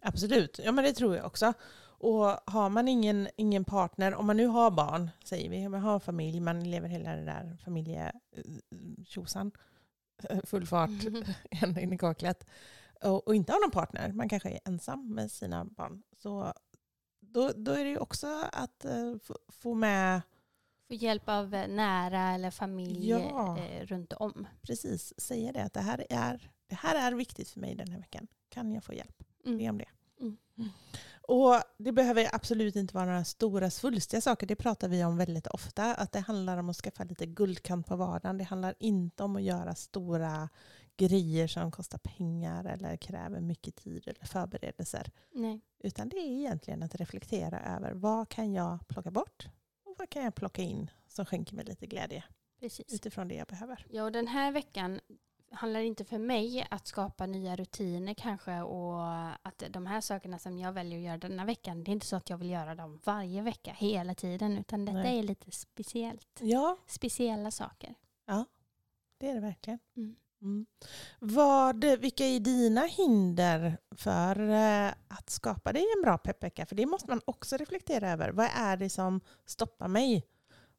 Absolut, 0.00 0.60
ja 0.64 0.72
men 0.72 0.84
det 0.84 0.92
tror 0.92 1.16
jag 1.16 1.26
också. 1.26 1.54
Och 2.00 2.24
har 2.44 2.68
man 2.68 2.88
ingen, 2.88 3.28
ingen 3.36 3.64
partner, 3.64 4.14
om 4.14 4.26
man 4.26 4.36
nu 4.36 4.46
har 4.46 4.70
barn, 4.70 5.10
säger 5.24 5.50
vi, 5.50 5.68
man 5.68 5.80
har 5.80 6.00
familj, 6.00 6.40
man 6.40 6.70
lever 6.70 6.88
hela 6.88 7.16
det 7.16 7.24
där 7.24 7.56
familjetjosan, 7.64 9.50
full 10.44 10.66
fart, 10.66 10.90
ända 11.50 11.80
in 11.80 11.92
i 11.92 11.98
kaklet, 11.98 12.46
och, 13.02 13.28
och 13.28 13.34
inte 13.34 13.52
har 13.52 13.60
någon 13.60 13.70
partner, 13.70 14.12
man 14.12 14.28
kanske 14.28 14.50
är 14.50 14.60
ensam 14.64 15.14
med 15.14 15.30
sina 15.32 15.64
barn, 15.64 16.02
så 16.16 16.52
då, 17.20 17.52
då 17.56 17.72
är 17.72 17.84
det 17.84 17.90
ju 17.90 17.98
också 17.98 18.26
att 18.52 18.84
eh, 18.84 19.14
få, 19.48 19.74
med, 19.74 20.22
Få 20.88 20.94
hjälp 20.94 21.28
av 21.28 21.54
eh, 21.54 21.68
nära 21.68 22.30
eller 22.30 22.50
familj 22.50 23.08
Ja. 23.08 23.58
eh, 23.58 23.86
runt 23.86 24.12
om. 24.12 24.46
precis 24.62 25.20
säga 25.20 25.52
det, 25.52 25.64
att 25.64 25.72
det 25.72 25.80
här, 25.80 26.06
är, 26.10 26.50
det 26.66 26.74
här 26.74 27.12
är 27.12 27.16
viktigt 27.16 27.48
för 27.48 27.60
mig 27.60 27.74
den 27.74 27.90
här 27.90 27.98
veckan. 27.98 28.26
Kan 28.48 28.72
jag 28.72 28.84
få 28.84 28.94
hjälp? 28.94 29.22
Mm. 29.44 29.58
Be 29.58 29.68
om 29.70 29.78
det. 29.78 29.88
Mm. 30.20 30.36
Och 31.28 31.62
det 31.78 31.92
behöver 31.92 32.34
absolut 32.34 32.76
inte 32.76 32.94
vara 32.94 33.04
några 33.04 33.24
stora 33.24 33.70
svulstiga 33.70 34.20
saker. 34.20 34.46
Det 34.46 34.56
pratar 34.56 34.88
vi 34.88 35.04
om 35.04 35.16
väldigt 35.16 35.46
ofta. 35.46 35.94
Att 35.94 36.12
det 36.12 36.20
handlar 36.20 36.58
om 36.58 36.70
att 36.70 36.76
skaffa 36.76 37.04
lite 37.04 37.26
guldkant 37.26 37.86
på 37.86 37.96
vardagen. 37.96 38.38
Det 38.38 38.44
handlar 38.44 38.74
inte 38.78 39.22
om 39.22 39.36
att 39.36 39.42
göra 39.42 39.74
stora 39.74 40.48
grejer 40.96 41.46
som 41.46 41.70
kostar 41.70 41.98
pengar 41.98 42.64
eller 42.64 42.96
kräver 42.96 43.40
mycket 43.40 43.76
tid 43.76 44.08
eller 44.08 44.24
förberedelser. 44.24 45.10
Nej. 45.34 45.60
Utan 45.78 46.08
det 46.08 46.16
är 46.16 46.38
egentligen 46.38 46.82
att 46.82 46.94
reflektera 46.94 47.76
över 47.76 47.92
vad 47.92 48.28
kan 48.28 48.52
jag 48.52 48.88
plocka 48.88 49.10
bort 49.10 49.48
och 49.84 49.94
vad 49.98 50.10
kan 50.10 50.24
jag 50.24 50.34
plocka 50.34 50.62
in 50.62 50.90
som 51.06 51.26
skänker 51.26 51.54
mig 51.54 51.64
lite 51.64 51.86
glädje 51.86 52.24
Precis. 52.60 52.94
utifrån 52.94 53.28
det 53.28 53.34
jag 53.34 53.46
behöver. 53.46 53.86
Ja, 53.90 54.04
och 54.04 54.12
den 54.12 54.26
här 54.26 54.52
veckan 54.52 55.00
handlar 55.50 55.80
inte 55.80 56.04
för 56.04 56.18
mig 56.18 56.66
att 56.70 56.86
skapa 56.86 57.26
nya 57.26 57.56
rutiner 57.56 58.14
kanske 58.14 58.60
och 58.60 59.02
att 59.42 59.62
de 59.70 59.86
här 59.86 60.00
sakerna 60.00 60.38
som 60.38 60.58
jag 60.58 60.72
väljer 60.72 60.98
att 60.98 61.04
göra 61.04 61.18
denna 61.18 61.44
veckan, 61.44 61.84
det 61.84 61.90
är 61.90 61.92
inte 61.92 62.06
så 62.06 62.16
att 62.16 62.30
jag 62.30 62.38
vill 62.38 62.50
göra 62.50 62.74
dem 62.74 63.00
varje 63.04 63.42
vecka 63.42 63.72
hela 63.72 64.14
tiden, 64.14 64.58
utan 64.58 64.84
detta 64.84 64.98
Nej. 64.98 65.18
är 65.18 65.22
lite 65.22 65.50
speciellt. 65.50 66.40
Ja, 66.40 66.78
Speciella 66.86 67.50
saker. 67.50 67.94
det 69.18 69.30
är 69.30 69.34
det 69.34 69.40
verkligen. 69.40 69.78
Mm. 69.96 70.16
Mm. 70.42 70.66
Vad, 71.18 71.84
vilka 71.84 72.24
är 72.24 72.40
dina 72.40 72.80
hinder 72.80 73.78
för 73.90 74.40
eh, 74.50 74.92
att 75.08 75.30
skapa 75.30 75.72
dig 75.72 75.84
en 75.96 76.02
bra 76.02 76.18
peppvecka? 76.18 76.66
För 76.66 76.76
det 76.76 76.86
måste 76.86 77.10
man 77.10 77.20
också 77.24 77.56
reflektera 77.56 78.10
över. 78.10 78.30
Vad 78.30 78.48
är 78.54 78.76
det 78.76 78.90
som 78.90 79.20
stoppar 79.44 79.88
mig? 79.88 80.26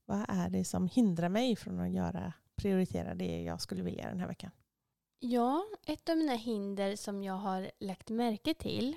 Vad 0.06 0.26
är 0.30 0.50
det 0.50 0.66
som 0.66 0.88
hindrar 0.88 1.30
mig 1.30 1.56
från 1.56 1.80
att 1.80 1.92
göra, 1.92 2.34
prioritera 2.56 3.16
det 3.16 3.42
jag 3.44 3.62
skulle 3.62 3.84
vilja 3.84 4.10
den 4.10 4.20
här 4.20 4.28
veckan? 4.28 4.52
Ja, 5.20 5.66
ett 5.86 6.10
av 6.10 6.18
mina 6.18 6.34
hinder 6.34 6.96
som 6.96 7.24
jag 7.24 7.34
har 7.34 7.72
lagt 7.80 8.10
märke 8.10 8.54
till 8.54 8.96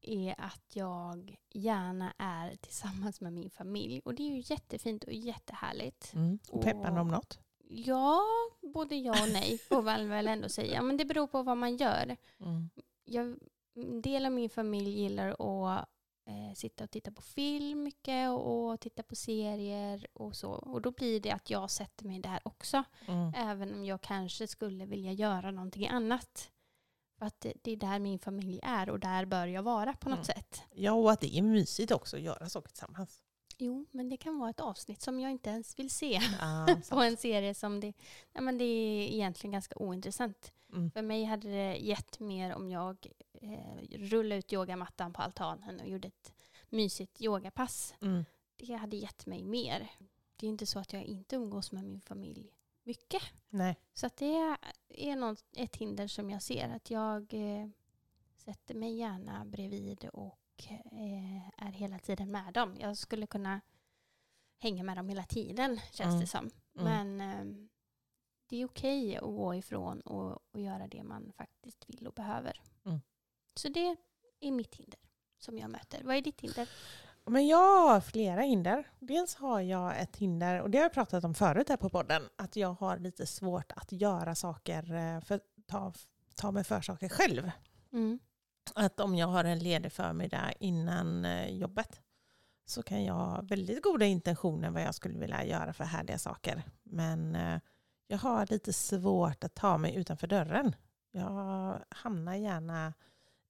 är 0.00 0.34
att 0.38 0.76
jag 0.76 1.36
gärna 1.50 2.12
är 2.18 2.56
tillsammans 2.56 3.20
med 3.20 3.32
min 3.32 3.50
familj. 3.50 4.00
Och 4.04 4.14
det 4.14 4.22
är 4.22 4.34
ju 4.34 4.42
jättefint 4.46 5.04
och 5.04 5.12
jättehärligt. 5.12 6.14
Mm. 6.14 6.38
Och 6.50 6.62
peppande 6.62 7.00
om 7.00 7.08
något? 7.08 7.38
Ja, 7.68 8.22
både 8.60 8.96
ja 8.96 9.22
och 9.22 9.32
nej 9.32 9.58
får 9.58 9.82
man 9.82 10.08
väl 10.08 10.28
ändå 10.28 10.48
säga. 10.48 10.82
Men 10.82 10.96
det 10.96 11.04
beror 11.04 11.26
på 11.26 11.42
vad 11.42 11.56
man 11.56 11.76
gör. 11.76 12.16
Mm. 12.40 12.70
Jag, 13.04 13.38
en 13.74 14.02
del 14.02 14.26
av 14.26 14.32
min 14.32 14.50
familj 14.50 14.90
gillar 14.90 15.28
att 15.28 15.88
eh, 16.26 16.54
sitta 16.54 16.84
och 16.84 16.90
titta 16.90 17.10
på 17.10 17.22
film 17.22 17.82
mycket 17.82 18.30
och, 18.30 18.68
och 18.70 18.80
titta 18.80 19.02
på 19.02 19.14
serier 19.16 20.06
och 20.12 20.36
så. 20.36 20.50
Och 20.50 20.82
då 20.82 20.90
blir 20.90 21.20
det 21.20 21.30
att 21.30 21.50
jag 21.50 21.70
sätter 21.70 22.04
mig 22.06 22.18
där 22.20 22.40
också. 22.42 22.84
Mm. 23.06 23.32
Även 23.36 23.74
om 23.74 23.84
jag 23.84 24.00
kanske 24.00 24.46
skulle 24.46 24.86
vilja 24.86 25.12
göra 25.12 25.50
någonting 25.50 25.88
annat. 25.88 26.50
För 27.18 27.26
att 27.26 27.40
det, 27.40 27.52
det 27.62 27.70
är 27.72 27.76
där 27.76 27.98
min 27.98 28.18
familj 28.18 28.60
är 28.62 28.90
och 28.90 29.00
där 29.00 29.24
bör 29.24 29.46
jag 29.46 29.62
vara 29.62 29.92
på 29.94 30.08
något 30.08 30.16
Mm. 30.16 30.24
sätt. 30.24 30.62
Ja, 30.74 30.92
och 30.92 31.12
att 31.12 31.20
det 31.20 31.38
är 31.38 31.42
mysigt 31.42 31.92
också 31.92 32.16
att 32.16 32.22
göra 32.22 32.48
saker 32.48 32.68
tillsammans. 32.68 33.22
Jo, 33.58 33.86
men 33.90 34.08
det 34.08 34.16
kan 34.16 34.38
vara 34.38 34.50
ett 34.50 34.60
avsnitt 34.60 35.02
som 35.02 35.20
jag 35.20 35.30
inte 35.30 35.50
ens 35.50 35.78
vill 35.78 35.90
se. 35.90 36.20
Ah, 36.40 36.66
på 36.90 37.00
en 37.02 37.16
serie 37.16 37.54
som 37.54 37.80
det, 37.80 37.92
nej 38.32 38.42
men 38.44 38.58
det 38.58 38.64
är 38.64 39.08
egentligen 39.08 39.52
ganska 39.52 39.76
ointressant. 39.78 40.52
mm. 40.72 40.90
För 40.90 41.02
mig 41.02 41.24
hade 41.24 41.48
det 41.48 41.76
gett 41.76 42.20
mer 42.20 42.54
om 42.54 42.70
jag 42.70 43.06
eh, 43.42 43.98
rullade 43.98 44.38
ut 44.38 44.52
yogamattan 44.52 45.12
på 45.12 45.22
altanen 45.22 45.80
och 45.80 45.88
gjorde 45.88 46.08
ett 46.08 46.32
mysigt 46.68 47.20
yogapass. 47.20 47.94
Mm. 48.00 48.24
Det 48.56 48.74
hade 48.74 48.96
gett 48.96 49.26
mig 49.26 49.42
mer. 49.42 49.90
Det 50.36 50.46
är 50.46 50.50
inte 50.50 50.66
så 50.66 50.78
att 50.78 50.92
jag 50.92 51.02
inte 51.04 51.36
umgås 51.36 51.72
med 51.72 51.84
min 51.84 52.00
familj 52.00 52.52
mycket. 52.82 53.22
Nej. 53.48 53.76
Så 53.94 54.06
att 54.06 54.16
det 54.16 54.56
är 54.88 55.16
något, 55.16 55.44
ett 55.56 55.76
hinder 55.76 56.06
som 56.08 56.30
jag 56.30 56.42
ser. 56.42 56.68
Att 56.68 56.90
jag 56.90 57.34
eh, 57.34 57.68
sätter 58.36 58.74
mig 58.74 58.96
gärna 58.96 59.44
bredvid 59.44 60.08
och 60.12 60.38
eh, 60.68 61.66
är 61.66 61.72
hela 61.72 61.98
tiden 61.98 62.30
med 62.30 62.54
dem. 62.54 62.76
Jag 62.80 62.96
skulle 62.96 63.26
kunna 63.26 63.60
hänga 64.58 64.82
med 64.82 64.96
dem 64.96 65.08
hela 65.08 65.24
tiden 65.24 65.80
känns 65.92 66.08
Mm. 66.08 66.20
det 66.20 66.26
som. 66.26 66.50
Mm. 66.78 67.16
Men 67.16 67.20
eh, 67.20 67.68
det 68.46 68.56
är 68.56 68.64
okej 68.66 69.16
att 69.16 69.22
gå 69.22 69.54
ifrån 69.54 70.00
och, 70.00 70.38
och 70.52 70.60
göra 70.60 70.86
det 70.88 71.02
man 71.02 71.32
faktiskt 71.32 71.84
vill 71.88 72.06
och 72.06 72.14
behöver. 72.14 72.62
Mm. 72.84 73.00
Så 73.54 73.68
det 73.68 73.96
är 74.40 74.50
mitt 74.50 74.74
hinder 74.74 74.98
som 75.38 75.58
jag 75.58 75.70
möter. 75.70 76.00
Vad 76.04 76.16
är 76.16 76.22
ditt 76.22 76.40
hinder? 76.40 76.68
Men 77.24 77.46
jag 77.46 77.88
har 77.88 78.00
flera 78.00 78.40
hinder. 78.40 78.84
Dels 78.98 79.34
har 79.34 79.60
jag 79.60 80.00
ett 80.00 80.16
hinder, 80.16 80.60
och 80.60 80.70
det 80.70 80.78
har 80.78 80.82
jag 80.82 80.92
pratat 80.92 81.24
om 81.24 81.34
förut 81.34 81.68
här 81.68 81.76
på 81.76 81.88
podden, 81.88 82.22
att 82.36 82.56
jag 82.56 82.74
har 82.74 82.98
lite 82.98 83.26
svårt 83.26 83.72
att 83.76 83.92
göra 83.92 84.34
saker, 84.34 84.94
eh, 84.94 85.20
för 85.20 85.40
ta, 85.66 85.92
ta 86.34 86.50
mig 86.50 86.64
för 86.64 86.80
saker 86.80 87.08
själv. 87.08 87.50
Mm. 87.92 88.18
Att 88.74 89.00
om 89.00 89.14
jag 89.14 89.26
har 89.26 89.44
en 89.44 89.58
ledig 89.58 89.92
förmiddag 89.92 90.52
innan 90.60 91.24
eh, 91.24 91.50
jobbet 91.50 92.00
så 92.66 92.82
kan 92.82 93.04
jag 93.04 93.14
ha 93.14 93.40
väldigt 93.42 93.82
goda 93.82 94.06
intentioner 94.06 94.70
vad 94.70 94.82
jag 94.82 94.94
skulle 94.94 95.18
vilja 95.18 95.44
göra 95.44 95.72
för 95.72 95.84
härliga 95.84 96.18
saker. 96.18 96.62
Men 96.82 97.34
eh, 97.34 97.60
jag 98.06 98.18
har 98.18 98.46
lite 98.46 98.72
svårt 98.72 99.44
att 99.44 99.54
ta 99.54 99.78
mig 99.78 99.96
utanför 99.96 100.26
dörren. 100.26 100.76
Jag 101.10 101.78
hamnar 101.88 102.34
gärna 102.34 102.92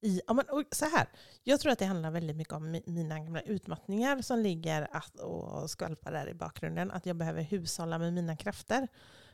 i... 0.03 0.21
Ja, 0.27 0.33
men, 0.33 0.45
och 0.49 0.63
så 0.71 0.85
här, 0.85 1.07
jag 1.43 1.59
tror 1.59 1.71
att 1.71 1.79
det 1.79 1.85
handlar 1.85 2.11
väldigt 2.11 2.35
mycket 2.35 2.53
om 2.53 2.81
mina 2.85 3.19
gamla 3.19 3.41
utmattningar 3.41 4.21
som 4.21 4.39
ligger 4.39 4.87
att, 4.91 5.19
och 5.19 5.69
skvalpar 5.69 6.11
där 6.11 6.29
i 6.29 6.33
bakgrunden. 6.33 6.91
Att 6.91 7.05
jag 7.05 7.15
behöver 7.15 7.41
hushålla 7.41 7.97
med 7.97 8.13
mina 8.13 8.37
krafter. 8.37 8.87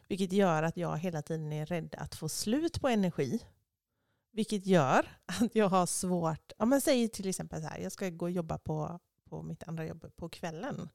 Vilket 0.07 0.31
gör 0.31 0.63
att 0.63 0.77
jag 0.77 0.97
hela 0.97 1.21
tiden 1.21 1.53
är 1.53 1.65
rädd 1.65 1.95
att 1.97 2.15
få 2.15 2.29
slut 2.29 2.81
på 2.81 2.87
energi. 2.87 3.39
Vilket 4.31 4.65
gör 4.65 5.07
att 5.25 5.55
jag 5.55 5.69
har 5.69 5.85
svårt, 5.85 6.51
ja 6.57 6.65
men 6.65 6.81
säg 6.81 7.07
till 7.07 7.29
exempel 7.29 7.61
så 7.61 7.67
här, 7.67 7.79
jag 7.79 7.91
ska 7.91 8.09
gå 8.09 8.25
och 8.25 8.31
jobba 8.31 8.57
på, 8.57 8.99
på 9.29 9.41
mitt 9.41 9.63
andra 9.63 9.85
jobb 9.85 10.11
på 10.15 10.29
kvällen. 10.29 10.89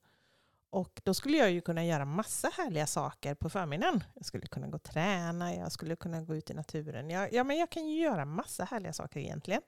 Och 0.74 1.00
då 1.04 1.14
skulle 1.14 1.36
jag 1.36 1.50
ju 1.50 1.60
kunna 1.60 1.84
göra 1.84 2.04
massa 2.04 2.48
härliga 2.48 2.86
saker 2.86 3.34
på 3.34 3.50
förmiddagen. 3.50 4.04
Jag 4.14 4.24
skulle 4.24 4.46
kunna 4.46 4.68
gå 4.68 4.74
och 4.74 4.82
träna, 4.82 5.54
jag 5.54 5.72
skulle 5.72 5.96
kunna 5.96 6.22
gå 6.22 6.36
ut 6.36 6.50
i 6.50 6.54
naturen. 6.54 7.10
Jag, 7.10 7.32
ja, 7.32 7.44
men 7.44 7.56
jag 7.56 7.70
kan 7.70 7.88
ju 7.88 8.02
göra 8.02 8.24
massa 8.24 8.64
härliga 8.64 8.92
saker 8.92 9.20
egentligen. 9.20 9.62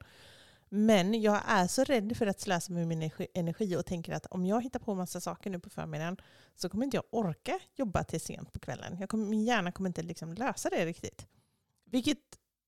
Men 0.69 1.21
jag 1.21 1.41
är 1.47 1.67
så 1.67 1.83
rädd 1.83 2.17
för 2.17 2.27
att 2.27 2.39
slösa 2.39 2.73
med 2.73 2.87
min 2.87 3.01
energi- 3.01 3.27
energi 3.33 3.75
och 3.75 3.85
tänker 3.85 4.13
att 4.13 4.25
om 4.25 4.45
jag 4.45 4.63
hittar 4.63 4.79
på 4.79 4.95
massa 4.95 5.21
saker 5.21 5.49
nu 5.49 5.59
på 5.59 5.69
förmiddagen 5.69 6.17
så 6.55 6.69
kommer 6.69 6.85
inte 6.85 6.97
jag 6.97 7.03
orka 7.09 7.59
jobba 7.75 8.03
till 8.03 8.21
sent 8.21 8.53
på 8.53 8.59
kvällen. 8.59 8.97
Jag 8.99 9.09
kommer, 9.09 9.25
min 9.25 9.45
hjärna 9.45 9.71
kommer 9.71 9.89
inte 9.89 10.01
liksom 10.01 10.33
lösa 10.33 10.69
det 10.69 10.85
riktigt. 10.85 11.27
Vilket 11.85 12.19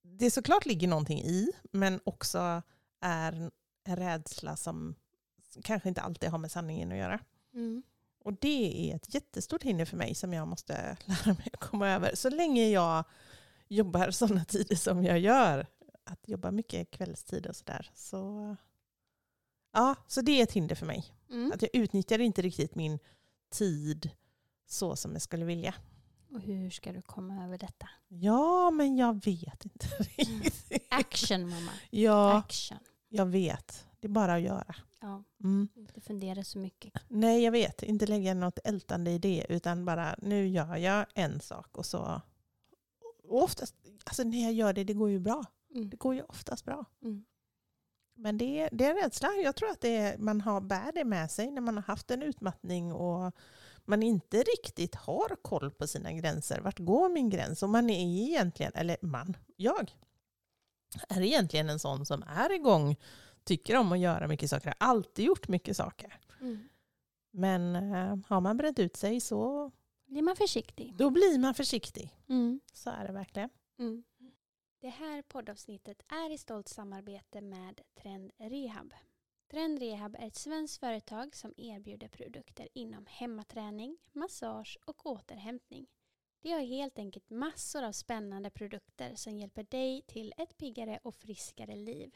det 0.01 0.31
såklart 0.31 0.65
ligger 0.65 0.88
någonting 0.88 1.19
i, 1.19 1.51
men 1.72 2.00
också 2.03 2.62
är 3.01 3.51
en 3.84 3.96
rädsla 3.98 4.55
som 4.55 4.96
kanske 5.63 5.89
inte 5.89 6.01
alltid 6.01 6.29
har 6.29 6.38
med 6.38 6.51
sanningen 6.51 6.91
att 6.91 6.98
göra. 6.98 7.19
Mm. 7.53 7.84
Och 8.23 8.33
det 8.33 8.91
är 8.91 8.95
ett 8.95 9.13
jättestort 9.13 9.63
hinder 9.63 9.85
för 9.85 9.97
mig 9.97 10.15
som 10.15 10.33
jag 10.33 10.47
måste 10.47 10.73
lära 11.05 11.33
mig 11.33 11.47
att 11.53 11.59
komma 11.59 11.89
över. 11.89 12.15
Så 12.15 12.29
länge 12.29 12.69
jag 12.69 13.03
jobbar 13.67 14.11
sådana 14.11 14.45
tider 14.45 14.75
som 14.75 15.03
jag 15.03 15.19
gör, 15.19 15.67
att 16.03 16.27
jobba 16.29 16.51
mycket 16.51 16.91
kvällstid 16.91 17.47
och 17.47 17.55
sådär, 17.55 17.89
så, 17.93 18.55
ja, 19.73 19.95
så 20.07 20.21
det 20.21 20.31
är 20.39 20.43
ett 20.43 20.51
hinder 20.51 20.75
för 20.75 20.85
mig. 20.85 21.05
Mm. 21.29 21.51
Att 21.51 21.61
jag 21.61 21.75
utnyttjar 21.75 22.19
inte 22.19 22.41
riktigt 22.41 22.75
min 22.75 22.99
tid 23.49 24.09
så 24.67 24.95
som 24.95 25.13
jag 25.13 25.21
skulle 25.21 25.45
vilja. 25.45 25.73
Och 26.31 26.41
hur 26.41 26.69
ska 26.69 26.91
du 26.93 27.01
komma 27.01 27.45
över 27.45 27.57
detta? 27.57 27.89
Ja, 28.07 28.71
men 28.71 28.97
jag 28.97 29.25
vet 29.25 29.65
inte 29.65 29.88
riktigt. 29.99 30.88
Action 30.89 31.49
mamma. 31.49 31.71
Ja, 31.89 32.38
Action. 32.38 32.77
jag 33.09 33.25
vet. 33.25 33.85
Det 33.99 34.07
är 34.07 34.11
bara 34.11 34.33
att 34.33 34.41
göra. 34.41 34.75
Ja, 35.01 35.23
Mm. 35.43 35.67
inte 35.75 36.01
fundera 36.01 36.43
så 36.43 36.59
mycket. 36.59 36.93
Nej, 37.07 37.43
jag 37.43 37.51
vet. 37.51 37.83
Inte 37.83 38.05
lägga 38.05 38.33
något 38.33 38.59
ältande 38.63 39.11
i 39.11 39.17
det, 39.19 39.45
utan 39.49 39.85
bara 39.85 40.15
nu 40.21 40.47
gör 40.47 40.75
jag 40.75 41.05
en 41.13 41.39
sak 41.41 41.77
och 41.77 41.85
så... 41.85 42.21
Och 43.23 43.43
oftast, 43.43 43.75
alltså 44.03 44.23
när 44.23 44.43
jag 44.43 44.53
gör 44.53 44.73
det, 44.73 44.83
det 44.83 44.93
går 44.93 45.09
ju 45.09 45.19
bra. 45.19 45.45
Mm. 45.75 45.89
Det 45.89 45.97
går 45.97 46.15
ju 46.15 46.21
oftast 46.21 46.65
bra. 46.65 46.85
Mm. 47.03 47.25
Men 48.15 48.37
det, 48.37 48.59
är- 48.59 48.69
det 48.71 48.85
är 48.85 48.89
en 48.89 48.95
rädsla. 49.03 49.29
Jag 49.43 49.55
tror 49.55 49.69
att 49.69 49.83
är, 49.83 50.17
man 50.17 50.41
har, 50.41 50.61
bär 50.61 50.91
det 50.91 51.03
med 51.05 51.31
sig 51.31 51.51
när 51.51 51.61
man 51.61 51.75
har 51.75 51.83
haft 51.83 52.11
en 52.11 52.21
utmattning 52.23 52.93
och 52.93 53.31
man 53.85 54.03
inte 54.03 54.37
riktigt 54.43 54.95
har 54.95 55.35
koll 55.41 55.71
på 55.71 55.87
sina 55.87 56.11
gränser. 56.13 56.61
Vart 56.61 56.79
går 56.79 57.09
min 57.09 57.29
gräns? 57.29 57.63
Och 57.63 57.69
man 57.69 57.89
är 57.89 58.27
egentligen, 58.27 58.71
eller 58.75 58.97
man, 59.01 59.37
jag, 59.55 59.95
är 61.09 61.21
egentligen 61.21 61.69
en 61.69 61.79
sån 61.79 62.05
som 62.05 62.23
är 62.23 62.53
igång, 62.55 62.95
tycker 63.49 63.75
om 63.77 63.91
att 63.91 63.99
göra 63.99 64.27
mycket 64.27 64.49
saker, 64.49 64.65
har 64.65 64.87
alltid 64.87 65.25
gjort 65.25 65.47
mycket 65.47 65.77
saker. 65.77 66.19
Mm. 66.41 66.69
Men 67.31 67.75
eh, 67.75 68.17
har 68.27 68.41
man 68.41 68.57
bränt 68.57 68.79
ut 68.79 68.95
sig 68.95 69.19
så 69.19 69.71
Blir 70.05 70.21
man 70.21 70.35
försiktig. 70.35 70.93
då 70.97 71.09
blir 71.09 71.39
man 71.39 71.53
försiktig. 71.53 72.09
Mm. 72.29 72.59
Så 72.73 72.89
är 72.89 73.07
det 73.07 73.13
verkligen. 73.13 73.49
Mm. 73.79 74.03
Det 74.81 74.89
här 74.89 75.21
poddavsnittet 75.21 76.01
är 76.07 76.33
i 76.33 76.37
stolt 76.37 76.67
samarbete 76.67 77.41
med 77.41 77.81
Trend 78.01 78.31
Rehab. 78.37 78.93
Trend 79.51 79.79
Rehab 79.79 80.15
är 80.19 80.27
ett 80.27 80.35
svenskt 80.35 80.79
företag 80.79 81.35
som 81.35 81.53
erbjuder 81.57 82.07
produkter 82.07 82.67
inom 82.73 83.05
hemmaträning, 83.09 83.97
massage 84.13 84.77
och 84.85 85.05
återhämtning. 85.05 85.87
De 86.41 86.51
har 86.51 86.59
helt 86.59 86.99
enkelt 86.99 87.29
massor 87.29 87.83
av 87.83 87.91
spännande 87.91 88.49
produkter 88.49 89.15
som 89.15 89.37
hjälper 89.37 89.63
dig 89.63 90.01
till 90.07 90.33
ett 90.37 90.57
piggare 90.57 90.99
och 91.03 91.15
friskare 91.15 91.75
liv. 91.75 92.11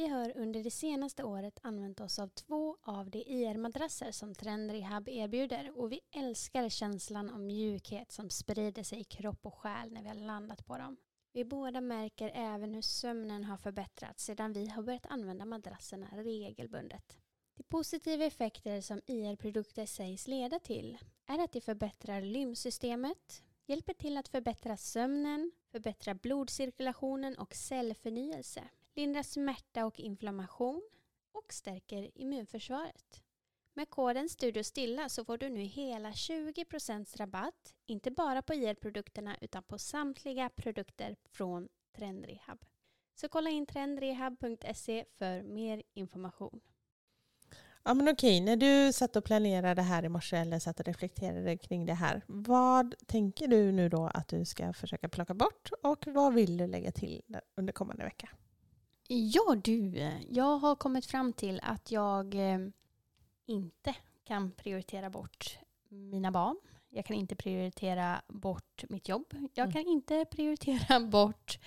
Vi 0.00 0.06
har 0.06 0.36
under 0.36 0.62
det 0.62 0.70
senaste 0.70 1.24
året 1.24 1.58
använt 1.62 2.00
oss 2.00 2.18
av 2.18 2.28
två 2.28 2.76
av 2.82 3.10
de 3.10 3.18
IR-madrasser 3.18 4.12
som 4.12 4.34
Trend 4.34 4.70
Rehab 4.70 5.08
erbjuder 5.08 5.78
och 5.78 5.92
vi 5.92 6.00
älskar 6.10 6.68
känslan 6.68 7.30
av 7.30 7.40
mjukhet 7.40 8.12
som 8.12 8.30
sprider 8.30 8.82
sig 8.82 9.00
i 9.00 9.04
kropp 9.04 9.46
och 9.46 9.54
själ 9.54 9.92
när 9.92 10.02
vi 10.02 10.08
har 10.08 10.14
landat 10.14 10.66
på 10.66 10.78
dem. 10.78 10.96
Vi 11.32 11.44
båda 11.44 11.80
märker 11.80 12.30
även 12.34 12.74
hur 12.74 12.82
sömnen 12.82 13.44
har 13.44 13.56
förbättrats 13.56 14.24
sedan 14.24 14.52
vi 14.52 14.66
har 14.66 14.82
börjat 14.82 15.06
använda 15.06 15.44
madrasserna 15.44 16.06
regelbundet. 16.12 17.18
De 17.56 17.62
positiva 17.62 18.24
effekter 18.24 18.80
som 18.80 19.00
IR-produkter 19.06 19.86
sägs 19.86 20.28
leda 20.28 20.58
till 20.58 20.98
är 21.26 21.44
att 21.44 21.52
de 21.52 21.60
förbättrar 21.60 22.22
lymfsystemet, 22.22 23.42
hjälper 23.66 23.94
till 23.94 24.16
att 24.16 24.28
förbättra 24.28 24.76
sömnen, 24.76 25.52
förbättra 25.72 26.14
blodcirkulationen 26.14 27.38
och 27.38 27.54
cellförnyelse, 27.54 28.62
lindrar 28.94 29.22
smärta 29.22 29.86
och 29.86 30.00
inflammation 30.00 30.82
och 31.32 31.52
stärker 31.52 32.10
immunförsvaret. 32.14 33.22
Med 33.74 33.90
koden 33.90 34.28
StudioStilla 34.28 35.08
så 35.08 35.24
får 35.24 35.38
du 35.38 35.48
nu 35.48 35.60
hela 35.60 36.10
20% 36.10 37.16
rabatt, 37.16 37.74
inte 37.86 38.10
bara 38.10 38.42
på 38.42 38.54
IR-produkterna 38.54 39.36
utan 39.40 39.62
på 39.62 39.78
samtliga 39.78 40.50
produkter 40.56 41.16
från 41.30 41.68
Trendrehab. 41.96 42.64
Så 43.14 43.28
kolla 43.28 43.50
in 43.50 43.66
trendrehab.se 43.66 45.04
för 45.18 45.42
mer 45.42 45.82
information. 45.94 46.60
Ja 47.84 47.94
men 47.94 48.08
okej, 48.08 48.40
när 48.40 48.56
du 48.56 48.92
satt 48.92 49.16
och 49.16 49.24
planerade 49.24 49.74
det 49.74 49.82
här 49.82 50.04
i 50.04 50.08
morse 50.08 50.36
eller 50.36 50.58
satt 50.58 50.80
och 50.80 50.86
reflekterade 50.86 51.56
kring 51.56 51.86
det 51.86 51.94
här. 51.94 52.22
Vad 52.26 52.94
tänker 53.06 53.48
du 53.48 53.72
nu 53.72 53.88
då 53.88 54.06
att 54.14 54.28
du 54.28 54.44
ska 54.44 54.72
försöka 54.72 55.08
plocka 55.08 55.34
bort 55.34 55.70
och 55.82 56.06
vad 56.06 56.34
vill 56.34 56.56
du 56.56 56.66
lägga 56.66 56.92
till 56.92 57.36
under 57.56 57.72
kommande 57.72 58.04
vecka? 58.04 58.28
Ja 59.12 59.54
du, 59.64 60.10
jag 60.28 60.58
har 60.58 60.76
kommit 60.76 61.06
fram 61.06 61.32
till 61.32 61.60
att 61.62 61.90
jag 61.90 62.34
eh, 62.34 62.58
inte 63.46 63.94
kan 64.24 64.50
prioritera 64.52 65.10
bort 65.10 65.58
mina 65.88 66.30
barn. 66.30 66.56
Jag 66.88 67.04
kan 67.04 67.16
inte 67.16 67.34
prioritera 67.36 68.22
bort 68.28 68.84
mitt 68.88 69.08
jobb. 69.08 69.24
Jag 69.54 69.64
Mm. 69.64 69.72
kan 69.72 69.82
inte 69.92 70.24
prioritera 70.30 71.00
bort 71.10 71.58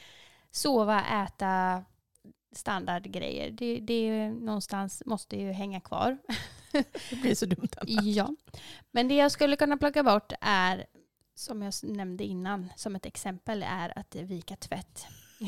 sova, 0.51 1.05
äta, 1.25 1.83
standardgrejer. 2.51 3.51
Det, 3.51 3.79
det 3.79 4.29
någonstans 4.29 5.03
måste 5.05 5.37
ju 5.39 5.51
hänga 5.51 5.79
kvar. 5.81 6.17
Det 7.09 7.15
blir 7.21 7.35
så 7.35 7.45
dumt 7.45 7.69
annars. 7.77 8.05
Ja, 8.05 8.35
men 8.91 9.07
det 9.07 9.15
jag 9.15 9.31
skulle 9.31 9.55
kunna 9.55 9.77
plocka 9.77 10.03
bort 10.03 10.33
är, 10.41 10.85
som 11.35 11.61
jag 11.61 11.73
nämnde 11.83 12.23
innan, 12.23 12.69
som 12.75 12.95
ett 12.95 13.05
exempel, 13.05 13.63
är 13.67 13.99
att 13.99 14.15
vika 14.15 14.55
tvätt. 14.55 15.05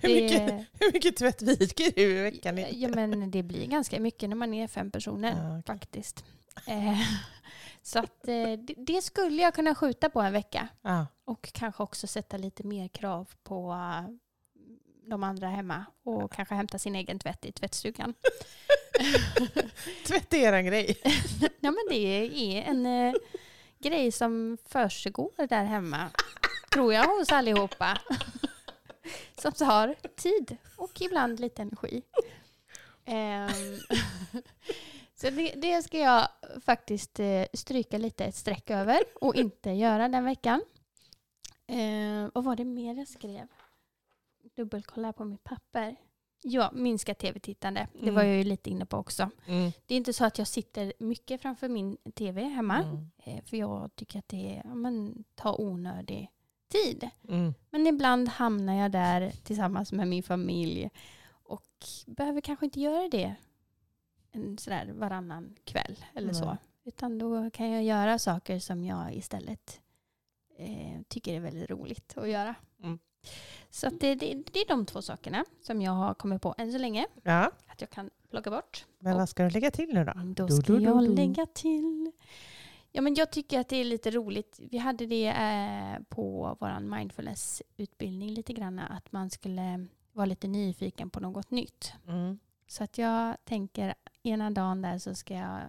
Hur 0.00 0.14
mycket, 0.14 0.42
hur 0.80 0.92
mycket 0.92 1.16
tvätt 1.16 1.42
viker 1.42 1.92
du 1.96 2.02
i 2.02 2.22
veckan? 2.22 2.64
Ja, 2.72 2.88
men 2.88 3.30
det 3.30 3.42
blir 3.42 3.66
ganska 3.66 4.00
mycket 4.00 4.28
när 4.28 4.36
man 4.36 4.54
är 4.54 4.68
fem 4.68 4.90
personer 4.90 5.30
Ja, 5.30 5.58
okej. 5.58 5.62
faktiskt. 5.66 6.24
Eh, 6.66 6.98
så 7.82 7.98
att, 7.98 8.28
eh, 8.28 8.52
det, 8.52 8.74
det 8.76 9.02
skulle 9.02 9.42
jag 9.42 9.54
kunna 9.54 9.74
skjuta 9.74 10.10
på 10.10 10.20
en 10.20 10.32
vecka. 10.32 10.68
Ja. 10.82 11.06
Och 11.24 11.52
kanske 11.52 11.82
också 11.82 12.06
sätta 12.06 12.36
lite 12.36 12.66
mer 12.66 12.88
krav 12.88 13.28
på 13.42 13.70
eh, 13.72 14.14
de 15.10 15.22
andra 15.22 15.48
hemma 15.48 15.84
och 16.04 16.32
kanske 16.32 16.54
hämta 16.54 16.78
sin 16.78 16.94
egen 16.94 17.18
tvätt 17.18 17.44
i 17.44 17.52
tvättstugan. 17.52 18.14
Tvätt 20.06 20.34
är 20.34 20.52
en 20.52 20.66
grej. 20.66 20.98
Ja, 21.60 21.70
men 21.70 21.86
det 21.90 21.96
är 21.96 22.62
en 22.62 22.86
eh, 22.86 23.14
grej 23.78 24.12
som 24.12 24.58
försiggår 24.68 25.46
där 25.48 25.64
hemma, 25.64 26.10
tror 26.72 26.94
jag, 26.94 27.04
hos 27.18 27.32
allihopa. 27.32 27.98
Som 29.38 29.52
tar 29.52 29.94
tid 30.16 30.56
och 30.76 31.00
ibland 31.00 31.40
lite 31.40 31.62
energi. 31.62 32.02
Ehm, 33.04 33.48
så 35.14 35.30
det, 35.30 35.52
det 35.56 35.82
ska 35.82 35.98
jag 35.98 36.28
faktiskt 36.64 37.20
eh, 37.20 37.44
stryka 37.52 37.98
lite 37.98 38.24
ett 38.24 38.34
streck 38.34 38.70
över 38.70 38.98
och 39.20 39.34
inte 39.34 39.70
göra 39.70 40.08
den 40.08 40.24
veckan. 40.24 40.62
Ehm, 41.66 42.30
vad 42.34 42.44
var 42.44 42.56
det 42.56 42.64
mer 42.64 42.94
jag 42.94 43.08
skrev? 43.08 43.46
Dubbelkolla 44.56 45.12
på 45.12 45.24
mitt 45.24 45.44
papper. 45.44 45.96
Ja, 46.42 46.70
minska 46.74 47.14
tv-tittande. 47.14 47.88
Det 48.02 48.10
var 48.10 48.22
Mm. 48.22 48.28
jag 48.28 48.36
ju 48.38 48.44
lite 48.44 48.70
inne 48.70 48.86
på 48.86 48.96
också. 48.96 49.30
Mm. 49.46 49.72
Det 49.86 49.94
är 49.94 49.98
inte 49.98 50.12
så 50.12 50.24
att 50.24 50.38
jag 50.38 50.46
sitter 50.46 50.92
mycket 50.98 51.42
framför 51.42 51.68
min 51.68 51.96
tv 52.14 52.42
hemma. 52.42 52.76
Mm. 52.82 53.10
eh, 53.24 53.44
För 53.44 53.56
jag 53.56 53.90
tycker 53.96 54.18
att 54.18 54.28
det 54.28 54.62
ja, 54.64 54.74
men, 54.74 55.24
tar 55.34 55.60
onödig 55.60 56.30
tid. 56.68 57.08
Mm. 57.28 57.54
Men 57.70 57.86
ibland 57.86 58.28
hamnar 58.28 58.74
jag 58.74 58.90
där 58.90 59.30
tillsammans 59.42 59.92
med 59.92 60.08
min 60.08 60.22
familj. 60.22 60.90
Och 61.30 61.64
behöver 62.06 62.40
kanske 62.40 62.64
inte 62.64 62.80
göra 62.80 63.08
det 63.08 63.34
en 64.32 64.58
sådär 64.58 64.90
varannan 64.94 65.56
kväll 65.64 65.96
eller 66.14 66.32
så. 66.32 66.44
Nej. 66.44 66.56
Utan 66.84 67.18
då 67.18 67.50
kan 67.50 67.70
jag 67.70 67.82
göra 67.84 68.18
saker 68.18 68.58
som 68.58 68.84
jag 68.84 69.14
istället 69.14 69.80
eh, 70.58 71.00
tycker 71.08 71.34
är 71.34 71.40
väldigt 71.40 71.70
roligt 71.70 72.18
att 72.18 72.28
göra. 72.28 72.54
Mm. 72.82 72.98
Så 73.70 73.86
att 73.86 74.00
det, 74.00 74.14
det, 74.14 74.34
det 74.52 74.58
är 74.60 74.68
de 74.68 74.86
två 74.86 75.02
sakerna 75.02 75.44
som 75.62 75.82
jag 75.82 75.92
har 75.92 76.14
kommit 76.14 76.42
på 76.42 76.54
än 76.58 76.72
så 76.72 76.78
länge. 76.78 77.06
Ja, 77.22 77.50
Att 77.66 77.80
jag 77.80 77.90
kan 77.90 78.10
plocka 78.30 78.50
bort. 78.50 78.86
men 78.98 79.16
vad 79.16 79.28
ska 79.28 79.42
du 79.44 79.50
lägga 79.50 79.70
till 79.70 79.94
nu 79.94 80.04
då? 80.04 80.12
Då 80.24 80.46
Du, 80.46 80.56
ska 80.56 80.72
du, 80.72 80.78
du, 80.78 80.84
jag 80.84 80.98
du. 81.04 81.14
lägga 81.14 81.46
till... 81.46 82.12
Ja, 82.92 83.02
men 83.02 83.14
jag 83.14 83.30
tycker 83.30 83.60
att 83.60 83.68
det 83.68 83.76
är 83.76 83.84
lite 83.84 84.10
roligt. 84.10 84.60
Vi 84.70 84.78
hade 84.78 85.06
det 85.06 85.26
eh, 85.26 86.02
på 86.08 86.56
vår 86.60 86.80
mindfulness-utbildning 86.80 88.30
lite 88.30 88.52
grann. 88.52 88.78
Att 88.78 89.12
man 89.12 89.30
skulle 89.30 89.86
vara 90.12 90.26
lite 90.26 90.48
nyfiken 90.48 91.10
på 91.10 91.20
något 91.20 91.50
nytt. 91.50 91.92
Mm. 92.06 92.38
Så 92.66 92.84
att 92.84 92.98
jag 92.98 93.36
tänker 93.44 93.94
ena 94.22 94.50
dagen 94.50 94.82
där 94.82 94.98
så 94.98 95.14
ska 95.14 95.34
jag 95.34 95.60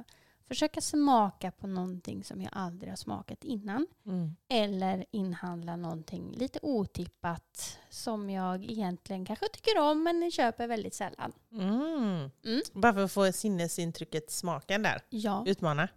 försöka 0.50 0.82
smaka 0.82 1.52
på 1.52 1.68
någonting 1.68 2.24
som 2.24 2.42
jag 2.42 2.52
aldrig 2.54 2.92
har 2.92 2.98
smakat 2.98 3.44
innan. 3.44 3.88
Mm. 4.06 4.36
Eller 4.48 5.06
inhandla 5.12 5.76
någonting 5.76 6.32
lite 6.32 6.60
otippat 6.62 7.80
som 7.90 8.30
jag 8.30 8.64
egentligen 8.66 9.26
kanske 9.26 9.46
tycker 9.54 9.80
om 9.80 10.04
men 10.04 10.32
köper 10.32 10.68
väldigt 10.68 10.94
sällan. 10.94 11.34
Mm. 11.52 12.32
Mm. 12.46 12.62
Bara 12.74 12.94
för 12.94 13.04
att 13.04 13.12
få 13.12 13.32
sinnesintrycket, 13.32 14.32
smaken 14.32 14.84
där. 14.84 15.02
Ja. 15.10 15.44
Utmana. 15.48 15.88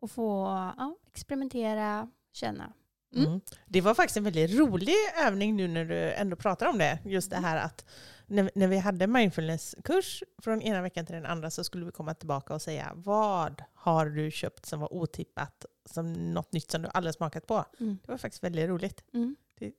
Och 0.00 0.10
få 0.10 0.44
ja, 0.78 0.96
experimentera, 1.06 2.10
känna. 2.32 2.72
Mm. 3.14 3.26
Mm. 3.26 3.40
Det 3.66 3.80
var 3.80 3.94
faktiskt 3.94 4.16
en 4.16 4.24
väldigt 4.24 4.58
rolig 4.58 4.94
övning 5.26 5.56
nu 5.56 5.68
när 5.68 5.84
du 5.84 6.12
ändå 6.12 6.36
pratar 6.36 6.66
om 6.66 6.78
det. 6.78 6.98
Just 7.04 7.30
det 7.30 7.36
här 7.36 7.56
att 7.56 7.84
när, 8.26 8.50
när 8.54 8.66
vi 8.68 8.78
hade 8.78 9.06
mindfulnesskurs 9.06 10.22
från 10.42 10.62
ena 10.62 10.82
veckan 10.82 11.06
till 11.06 11.14
den 11.14 11.26
andra 11.26 11.50
så 11.50 11.64
skulle 11.64 11.84
vi 11.84 11.92
komma 11.92 12.14
tillbaka 12.14 12.54
och 12.54 12.62
säga 12.62 12.92
vad 12.94 13.62
har 13.74 14.06
du 14.06 14.30
köpt 14.30 14.66
som 14.66 14.80
var 14.80 14.94
otippat, 14.94 15.64
som 15.84 16.12
något 16.12 16.52
nytt 16.52 16.70
som 16.70 16.82
du 16.82 16.88
aldrig 16.94 17.14
smakat 17.14 17.46
på. 17.46 17.64
Mm. 17.80 17.98
Det 18.04 18.10
var 18.12 18.18
faktiskt 18.18 18.44
väldigt 18.44 18.68
roligt. 18.68 19.04
Mm. 19.14 19.36
Det- 19.58 19.72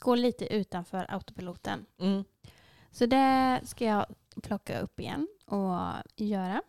Gå 0.00 0.14
lite 0.14 0.54
utanför 0.54 1.06
autopiloten. 1.08 1.86
Mm. 2.00 2.24
Så 2.90 3.06
det 3.06 3.60
ska 3.64 3.84
jag 3.84 4.06
plocka 4.42 4.80
upp 4.80 5.00
igen 5.00 5.28
och 5.46 5.78
göra. 6.16 6.62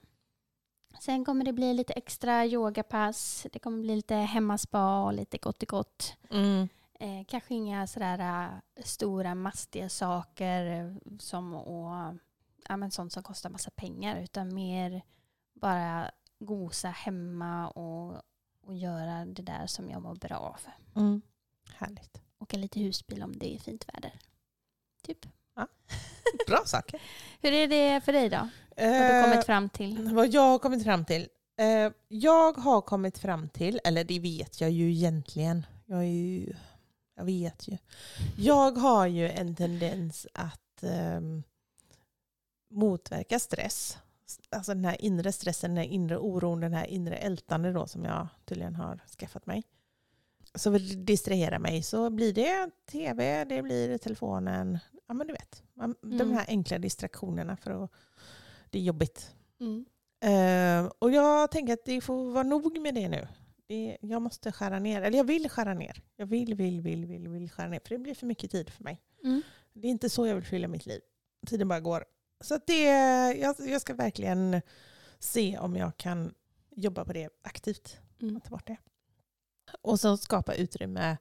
Sen 0.99 1.25
kommer 1.25 1.45
det 1.45 1.53
bli 1.53 1.73
lite 1.73 1.93
extra 1.93 2.45
yogapass. 2.45 3.47
Det 3.51 3.59
kommer 3.59 3.81
bli 3.81 3.95
lite 3.95 4.15
hemmaspa 4.15 5.03
och 5.03 5.13
lite 5.13 5.37
gott 5.37 5.63
i 5.63 5.65
gott. 5.65 6.17
Mm. 6.29 6.69
Eh, 6.99 7.25
kanske 7.27 7.53
inga 7.53 7.87
sådär 7.87 8.19
äh, 8.19 8.83
stora 8.83 9.35
mastiga 9.35 9.89
saker 9.89 10.65
eh, 10.65 11.17
som 11.19 11.53
och, 11.53 12.15
ja, 12.67 12.77
men 12.77 12.91
sånt 12.91 13.13
som 13.13 13.23
kostar 13.23 13.49
massa 13.49 13.71
pengar 13.71 14.21
utan 14.21 14.53
mer 14.53 15.01
bara 15.53 16.11
gosa 16.39 16.87
hemma 16.87 17.69
och, 17.69 18.21
och 18.61 18.75
göra 18.75 19.25
det 19.25 19.41
där 19.41 19.67
som 19.67 19.89
jag 19.89 20.01
mår 20.01 20.15
bra 20.15 20.37
av. 20.37 20.59
Mm. 20.95 21.21
Härligt. 21.73 22.21
Åka 22.39 22.57
lite 22.57 22.79
husbil 22.79 23.23
om 23.23 23.37
det 23.37 23.55
är 23.55 23.59
fint 23.59 23.85
väder. 23.93 24.19
Typ. 25.03 25.25
Bra 26.47 26.63
saker. 26.65 27.01
Hur 27.41 27.53
är 27.53 27.67
det 27.67 28.01
för 28.01 28.13
dig 28.13 28.29
då? 28.29 28.49
Har 28.79 29.23
du 29.23 29.29
kommit 29.29 29.45
fram 29.45 29.69
till? 29.69 30.09
Vad 30.13 30.33
jag 30.33 30.41
har 30.41 30.59
kommit 30.59 30.83
fram 30.83 31.05
till? 31.05 31.27
Eh, 31.57 31.91
jag 32.07 32.57
har 32.57 32.81
kommit 32.81 33.17
fram 33.17 33.49
till, 33.49 33.79
eller 33.83 34.03
det 34.03 34.19
vet 34.19 34.61
jag 34.61 34.71
ju 34.71 34.91
egentligen. 34.91 35.65
Jag, 35.85 35.99
är 35.99 36.03
ju, 36.03 36.53
jag 37.15 37.25
vet 37.25 37.67
ju. 37.67 37.77
Jag 38.37 38.71
har 38.71 39.07
ju 39.07 39.29
en 39.29 39.55
tendens 39.55 40.27
att 40.33 40.83
ehm, 40.83 41.43
motverka 42.71 43.39
stress. 43.39 43.97
Alltså 44.49 44.73
den 44.73 44.85
här 44.85 45.01
inre 45.01 45.31
stressen, 45.31 45.69
den 45.75 45.77
här 45.77 45.91
inre 45.91 46.17
oron, 46.17 46.59
den 46.59 46.73
här 46.73 46.85
inre 46.85 47.15
ältande 47.17 47.71
då 47.71 47.87
som 47.87 48.05
jag 48.05 48.27
tydligen 48.45 48.75
har 48.75 48.99
skaffat 49.19 49.45
mig. 49.45 49.63
Så 50.55 50.69
vill 50.69 51.05
distrahera 51.05 51.59
mig 51.59 51.83
så 51.83 52.09
blir 52.09 52.33
det 52.33 52.69
tv, 52.91 53.45
det 53.45 53.61
blir 53.61 53.97
telefonen. 53.97 54.79
Ja 55.07 55.13
men 55.13 55.27
du 55.27 55.33
vet, 55.33 55.63
de 56.01 56.21
Mm. 56.21 56.31
här 56.31 56.45
enkla 56.47 56.77
distraktionerna 56.77 57.57
för 57.57 57.83
att 57.83 57.91
det 58.69 58.79
är 58.79 58.83
jobbigt. 58.83 59.35
Mm. 59.59 59.85
Eh, 60.21 60.91
och 60.99 61.11
jag 61.11 61.51
tänker 61.51 61.73
att 61.73 61.85
det 61.85 62.01
får 62.01 62.31
vara 62.31 62.43
nog 62.43 62.79
med 62.81 62.95
det 62.95 63.09
nu. 63.09 63.27
Det, 63.67 63.97
jag 64.01 64.21
måste 64.21 64.51
skära 64.51 64.79
ner, 64.79 65.01
eller 65.01 65.17
jag 65.17 65.23
vill 65.23 65.49
skära 65.49 65.73
ner. 65.73 66.03
Jag 66.15 66.25
vill, 66.25 66.55
vill, 66.55 66.81
vill, 66.81 67.05
vill, 67.05 67.27
vill 67.27 67.51
skära 67.51 67.67
ner. 67.67 67.79
För 67.79 67.89
det 67.89 67.97
blir 67.97 68.15
för 68.15 68.25
mycket 68.25 68.51
tid 68.51 68.69
för 68.69 68.83
mig. 68.83 69.01
Mm. 69.23 69.41
Det 69.73 69.87
är 69.87 69.91
inte 69.91 70.09
så 70.09 70.27
jag 70.27 70.35
vill 70.35 70.43
fylla 70.43 70.67
mitt 70.67 70.85
liv. 70.85 71.01
Tiden 71.47 71.67
bara 71.67 71.79
går. 71.79 72.05
Så 72.41 72.59
det, 72.67 72.83
jag, 73.37 73.55
jag 73.59 73.81
ska 73.81 73.93
verkligen 73.93 74.61
se 75.19 75.57
om 75.57 75.75
jag 75.75 75.97
kan 75.97 76.33
jobba 76.75 77.05
på 77.05 77.13
det 77.13 77.29
aktivt. 77.41 77.97
Mm. 78.21 78.41
Ta 78.41 78.49
bort 78.49 78.67
det. 78.67 78.77
Och 79.81 79.99
så 79.99 80.17
skapa 80.17 80.53
utrymme. 80.53 81.17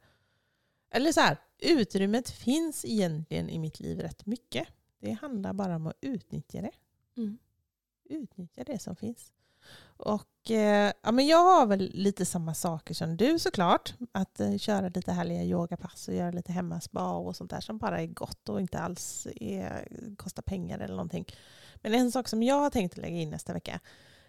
Eller 0.91 1.13
så 1.13 1.21
här, 1.21 1.39
utrymmet 1.59 2.31
finns 2.31 2.85
egentligen 2.85 3.51
i 3.51 3.59
mitt 3.59 3.81
liv 3.81 4.01
rätt 4.01 4.27
mycket. 4.27 4.69
Det 5.01 5.11
handlar 5.11 5.53
bara 5.53 5.77
om 5.77 5.87
att 5.87 5.97
utnyttja 6.01 6.61
det 6.61 6.73
Mm. 7.19 7.39
utnyttja 8.05 8.65
det 8.65 8.79
som 8.79 8.97
finns. 8.97 9.33
Och 9.97 10.51
eh, 10.51 10.93
ja, 11.03 11.13
men 11.13 11.27
jag 11.27 11.45
har 11.45 11.67
väl 11.67 11.91
lite 11.95 12.25
samma 12.25 12.55
saker 12.55 12.95
som 12.95 13.17
du 13.17 13.39
såklart. 13.39 13.95
Att 14.13 14.41
eh, 14.41 14.57
köra 14.57 14.89
lite 14.89 15.13
härliga 15.13 15.45
yogapass 15.45 16.09
och 16.09 16.15
göra 16.15 16.31
lite 16.31 16.53
hemmaspa 16.53 17.13
och 17.13 17.37
sånt 17.37 17.51
där 17.51 17.61
som 17.61 17.79
bara 17.79 18.03
är 18.03 18.07
gott 18.07 18.49
och 18.49 18.61
inte 18.61 18.79
alls 18.79 19.27
är, 19.37 19.89
kostar 20.17 20.43
pengar 20.43 20.79
eller 20.79 20.95
någonting. 20.95 21.25
Men 21.77 21.95
en 21.95 22.13
sak 22.13 22.29
som 22.29 22.43
jag 22.43 22.61
har 22.61 22.71
tänkt 22.71 22.97
lägga 22.97 23.17
in 23.17 23.31
nästa 23.31 23.53
vecka 23.53 23.81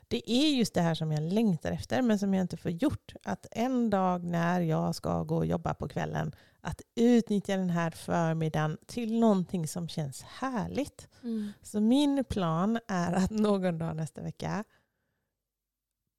det 0.10 0.32
är 0.32 0.50
just 0.50 0.74
det 0.74 0.82
här 0.82 0.96
som 0.96 1.12
jag 1.12 1.24
längtar 1.24 1.72
efter 1.72 2.02
men 2.02 2.20
som 2.20 2.34
jag 2.34 2.44
inte 2.44 2.58
får 2.58 2.72
gjort. 2.72 3.14
Att 3.24 3.46
en 3.52 3.90
dag 3.90 4.24
när 4.24 4.62
jag 4.62 4.96
ska 4.96 5.24
gå 5.24 5.38
och 5.38 5.46
jobba 5.46 5.74
på 5.74 5.88
kvällen 5.88 6.36
att 6.62 6.82
utnyttja 6.96 7.58
den 7.58 7.70
här 7.70 7.92
förmiddagen 7.92 8.78
till 8.86 9.20
någonting 9.20 9.68
som 9.68 9.88
känns 9.88 10.22
härligt. 10.22 11.08
Mm. 11.24 11.52
Så 11.62 11.80
min 11.80 12.24
plan 12.24 12.80
är 12.88 13.14
att 13.14 13.32
någon 13.32 13.78
dag 13.78 13.96
nästa 13.96 14.22
vecka 14.22 14.64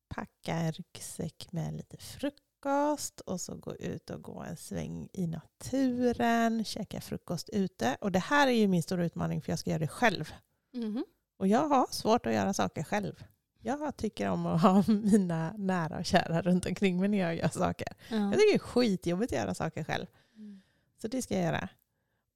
packa 0.08 0.54
en 0.54 0.72
ryggsäck 0.72 1.52
med 1.52 1.74
lite 1.74 1.96
frukost 1.96 3.20
och 3.20 3.40
så 3.40 3.56
gå 3.56 3.74
ut 3.74 4.10
och 4.10 4.22
gå 4.22 4.40
en 4.40 4.56
sväng 4.56 5.08
i 5.12 5.26
naturen, 5.26 6.64
käka 6.64 7.00
frukost 7.00 7.48
ute. 7.48 7.96
Och 8.00 8.12
det 8.12 8.18
här 8.18 8.46
är 8.46 8.52
ju 8.52 8.68
min 8.68 8.82
stora 8.82 9.04
utmaning 9.04 9.42
för 9.42 9.52
jag 9.52 9.58
ska 9.58 9.70
göra 9.70 9.78
det 9.78 9.88
själv. 9.88 10.32
Mhm. 10.74 11.04
Och 11.38 11.48
jag 11.48 11.68
har 11.68 11.86
svårt 11.90 12.26
att 12.26 12.34
göra 12.34 12.52
saker 12.54 12.82
själv. 12.82 13.24
Jag 13.62 13.96
tycker 13.96 14.28
om 14.28 14.46
att 14.46 14.62
ha 14.62 14.84
mina 14.88 15.54
nära 15.56 15.98
och 15.98 16.04
kära 16.04 16.42
runt 16.42 16.66
omkring 16.66 17.00
mig 17.00 17.08
när 17.08 17.18
jag 17.18 17.36
gör 17.36 17.48
saker. 17.48 17.88
Ja. 18.08 18.16
Jag 18.16 18.32
tycker 18.32 18.52
det 18.52 18.56
är 18.56 18.58
skitjobbigt 18.58 19.32
att 19.32 19.38
göra 19.38 19.54
saker 19.54 19.84
själv. 19.84 20.06
Mm. 20.40 20.62
Så 21.02 21.08
det 21.08 21.22
ska 21.22 21.34
jag 21.34 21.44
göra. 21.44 21.68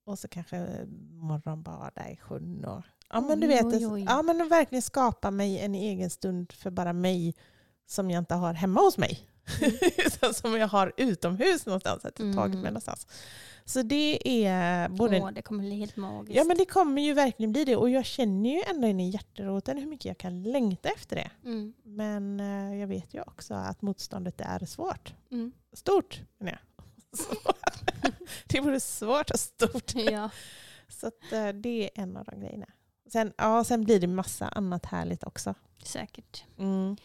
Och 0.07 0.19
så 0.19 0.29
kanske 0.29 0.87
morgonbada 1.13 2.11
i 2.11 2.17
sjön. 2.17 2.65
Och, 2.65 2.83
ja, 3.11 3.21
men 3.21 3.41
du 3.41 3.47
vet, 3.47 3.65
oj, 3.65 3.87
oj. 3.87 4.05
Ja, 4.09 4.23
men 4.23 4.49
verkligen 4.49 4.83
skapa 4.83 5.31
mig 5.31 5.59
en 5.59 5.75
egen 5.75 6.11
stund 6.11 6.53
för 6.53 6.71
bara 6.71 6.93
mig 6.93 7.35
som 7.87 8.11
jag 8.11 8.19
inte 8.21 8.35
har 8.35 8.55
hemma 8.55 8.81
hos 8.81 8.99
mig. 8.99 9.29
Utan 10.07 10.35
som 10.35 10.57
jag 10.57 10.69
har 10.69 10.93
utomhus 10.97 11.67
någonstans. 11.67 12.05
Att 12.05 12.19
jag 12.19 12.35
tagit 12.35 12.51
mig 12.51 12.61
Mm. 12.61 12.65
någonstans. 12.65 13.07
Så 13.65 13.83
det 13.83 14.47
är 14.47 14.89
både... 14.89 15.21
Åh, 15.21 15.31
det 15.33 15.43
kommer 15.43 15.65
bli 15.65 15.75
helt 15.75 15.97
magiskt. 15.97 16.37
Ja 16.37 16.45
men 16.45 16.57
det 16.57 16.65
kommer 16.65 17.03
ju 17.03 17.15
verkligen 17.15 17.53
bli 17.53 17.65
det. 17.65 17.77
Och 17.77 17.91
jag 17.91 18.05
känner 18.05 18.51
ju 18.51 18.63
ändå 18.71 18.87
in 18.89 19.01
i 19.01 19.11
hjärteroten 19.11 19.79
hur 19.79 19.87
mycket 19.87 20.05
jag 20.05 20.19
kan 20.19 20.43
längta 20.43 20.89
efter 20.89 21.17
det. 21.17 21.31
Mm. 21.45 21.75
Men 21.83 22.41
eh, 22.41 22.81
jag 22.81 22.87
vet 22.87 23.15
ju 23.15 23.21
också 23.21 23.55
att 23.55 23.83
motståndet 23.83 24.41
är 24.41 24.67
svårt. 24.67 25.15
Mm. 25.31 25.53
Stort 25.73 26.21
menar 26.39 26.53
jag. 26.53 26.74
Det 28.47 28.61
vore 28.61 28.81
svårt 28.81 29.31
och 29.31 29.41
stort. 29.41 29.95
Ja. 29.95 30.31
Så 30.89 31.07
att, 31.07 31.33
eh, 31.33 31.49
det 31.49 31.85
är 31.85 32.03
en 32.03 32.17
av 32.17 32.25
de 32.25 32.41
grejerna. 32.41 32.67
Sen, 33.13 33.33
ja, 33.37 33.65
sen 33.65 33.85
blir 33.85 34.01
det 34.01 34.07
massa 34.07 34.49
annat 34.49 34.87
härligt 34.87 35.25
också. 35.25 35.55
Säkert. 35.85 36.45
Mm. 36.59 36.97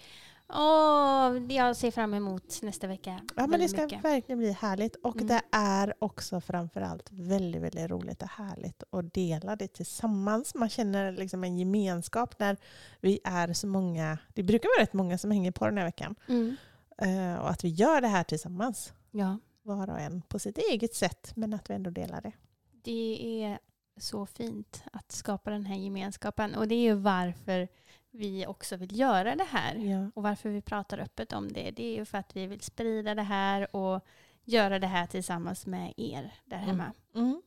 Åh, 0.53 1.37
jag 1.53 1.75
ser 1.75 1.91
fram 1.91 2.13
emot 2.13 2.59
nästa 2.61 2.87
vecka. 2.87 3.21
Ja, 3.35 3.47
men 3.47 3.59
det 3.59 3.69
ska 3.69 3.81
mycket. 3.83 4.03
verkligen 4.03 4.39
bli 4.39 4.51
härligt. 4.51 4.95
Och 4.95 5.15
Mm. 5.15 5.27
det 5.27 5.41
är 5.51 5.93
också 5.99 6.41
framförallt 6.41 7.09
väldigt, 7.11 7.61
väldigt 7.61 7.89
roligt 7.89 8.21
och 8.21 8.29
härligt 8.29 8.83
att 8.91 9.13
dela 9.13 9.55
det 9.55 9.67
tillsammans. 9.67 10.55
Man 10.55 10.69
känner 10.69 11.11
liksom 11.11 11.43
en 11.43 11.57
gemenskap 11.59 12.39
när 12.39 12.57
vi 13.01 13.19
är 13.23 13.53
så 13.53 13.67
många. 13.67 14.17
Det 14.33 14.43
brukar 14.43 14.69
vara 14.77 14.83
rätt 14.83 14.93
många 14.93 15.17
som 15.17 15.31
hänger 15.31 15.51
på 15.51 15.65
den 15.65 15.77
här 15.77 15.85
veckan. 15.85 16.15
Mm. 16.27 16.55
Eh, 16.97 17.35
och 17.41 17.49
att 17.49 17.63
vi 17.63 17.69
gör 17.69 18.01
det 18.01 18.07
här 18.07 18.23
tillsammans. 18.23 18.93
Ja, 19.11 19.37
Var 19.61 19.89
och 19.89 19.99
en 19.99 20.21
på 20.21 20.39
sitt 20.39 20.57
eget 20.57 20.95
sätt. 20.95 21.31
Men 21.35 21.53
att 21.53 21.69
vi 21.69 21.73
ändå 21.73 21.89
delar 21.89 22.21
det. 22.21 22.31
det 22.71 23.43
är 23.43 23.59
så 23.97 24.25
fint 24.25 24.83
att 24.91 25.11
skapa 25.11 25.51
den 25.51 25.65
här 25.65 25.75
gemenskapen. 25.75 26.55
Och 26.55 26.67
det 26.67 26.75
är 26.75 26.83
ju 26.83 26.93
varför 26.93 27.67
vi 28.11 28.47
också 28.47 28.75
vill 28.75 28.99
göra 28.99 29.35
det 29.35 29.47
här. 29.49 29.75
Ja. 29.75 30.11
Och 30.15 30.23
varför 30.23 30.49
vi 30.49 30.61
pratar 30.61 30.97
öppet 30.97 31.33
om 31.33 31.51
det. 31.51 31.71
Det 31.71 31.83
är 31.83 31.95
ju 31.95 32.05
för 32.05 32.17
att 32.17 32.35
vi 32.35 32.47
vill 32.47 32.61
sprida 32.61 33.15
det 33.15 33.21
här 33.21 33.75
och 33.75 34.05
göra 34.43 34.79
det 34.79 34.87
här 34.87 35.07
tillsammans 35.07 35.65
med 35.65 35.93
er 35.97 36.33
där 36.45 36.57
hemma. 36.57 36.93
Mm. 37.15 37.41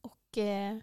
Och 0.00 0.38
eh, 0.38 0.78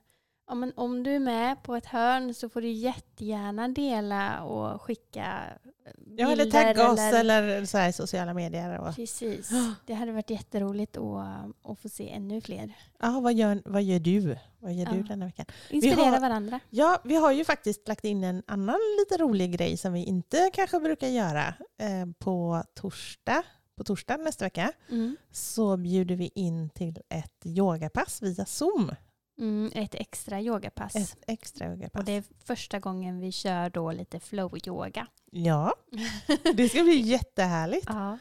ja, 0.48 0.56
men 0.56 0.74
om 0.76 1.04
du 1.04 1.12
är 1.16 1.20
med 1.20 1.64
på 1.64 1.76
ett 1.76 1.86
hörn 1.86 2.34
så 2.34 2.50
får 2.50 2.62
du 2.62 2.70
jättegärna 2.72 3.68
dela 3.68 4.44
och 4.44 4.82
skicka 4.82 5.44
eh, 5.86 5.92
Ja, 6.18 6.32
eller 6.32 6.44
bilder 6.44 6.64
tagga 6.74 6.90
oss 6.92 7.00
eller 7.00 7.66
så 7.66 7.78
här 7.78 7.92
sociala 7.92 8.34
medier. 8.34 8.80
Och, 8.80 8.96
Precis. 8.96 9.50
Det 9.86 9.94
hade 9.94 10.12
varit 10.12 10.30
jätteroligt 10.30 10.98
att, 10.98 11.46
att 11.72 11.80
få 11.80 11.90
se 11.90 12.10
ännu 12.10 12.42
fler. 12.42 12.74
ja, 13.00 13.20
vad, 13.20 13.34
gör, 13.34 13.62
vad 13.66 13.84
gör 13.84 14.00
du? 14.00 14.38
Vad 14.60 14.74
gör 14.74 14.86
du 14.86 14.98
Ja. 14.98 15.04
denna 15.04 15.26
veckan? 15.26 15.46
Inspirera 15.70 16.10
har- 16.10 16.20
varandra. 16.20 16.60
Ja, 16.70 17.02
vi 17.04 17.16
har 17.16 17.32
ju 17.32 17.46
faktiskt 17.46 17.88
lagt 17.88 18.06
in 18.06 18.24
en 18.24 18.44
annan 18.48 18.80
lite 19.00 19.24
rolig 19.24 19.52
grej 19.58 19.78
som 19.78 19.94
vi 19.94 20.04
inte 20.04 20.50
kanske 20.54 20.80
brukar 20.80 21.08
göra. 21.08 21.48
Eh, 21.78 22.06
på 22.20 22.64
torsdag, 22.74 23.44
på 23.78 23.84
torsdag 23.84 24.18
nästa 24.18 24.46
vecka 24.46 24.72
Mm. 24.92 25.18
så 25.32 25.78
bjuder 25.78 26.16
vi 26.16 26.32
in 26.36 26.70
till 26.70 27.00
ett 27.10 27.46
yogapass 27.46 28.22
via 28.22 28.46
Zoom. 28.46 28.92
Mm, 29.38 29.72
ett 29.76 29.96
extra 29.96 30.42
yogapass. 30.42 30.96
Ett 30.96 31.18
extra 31.28 31.68
yogapass. 31.72 32.00
Och 32.00 32.06
det 32.06 32.12
är 32.12 32.24
första 32.46 32.80
gången 32.80 33.20
vi 33.20 33.32
kör 33.32 33.70
då 33.70 33.92
lite 33.92 34.20
flow-yoga. 34.20 35.08
Ja, 35.32 35.74
det 36.56 36.70
ska 36.70 36.84
bli 36.84 36.96
jättehärligt. 37.00 37.86
Ja. 37.90 38.18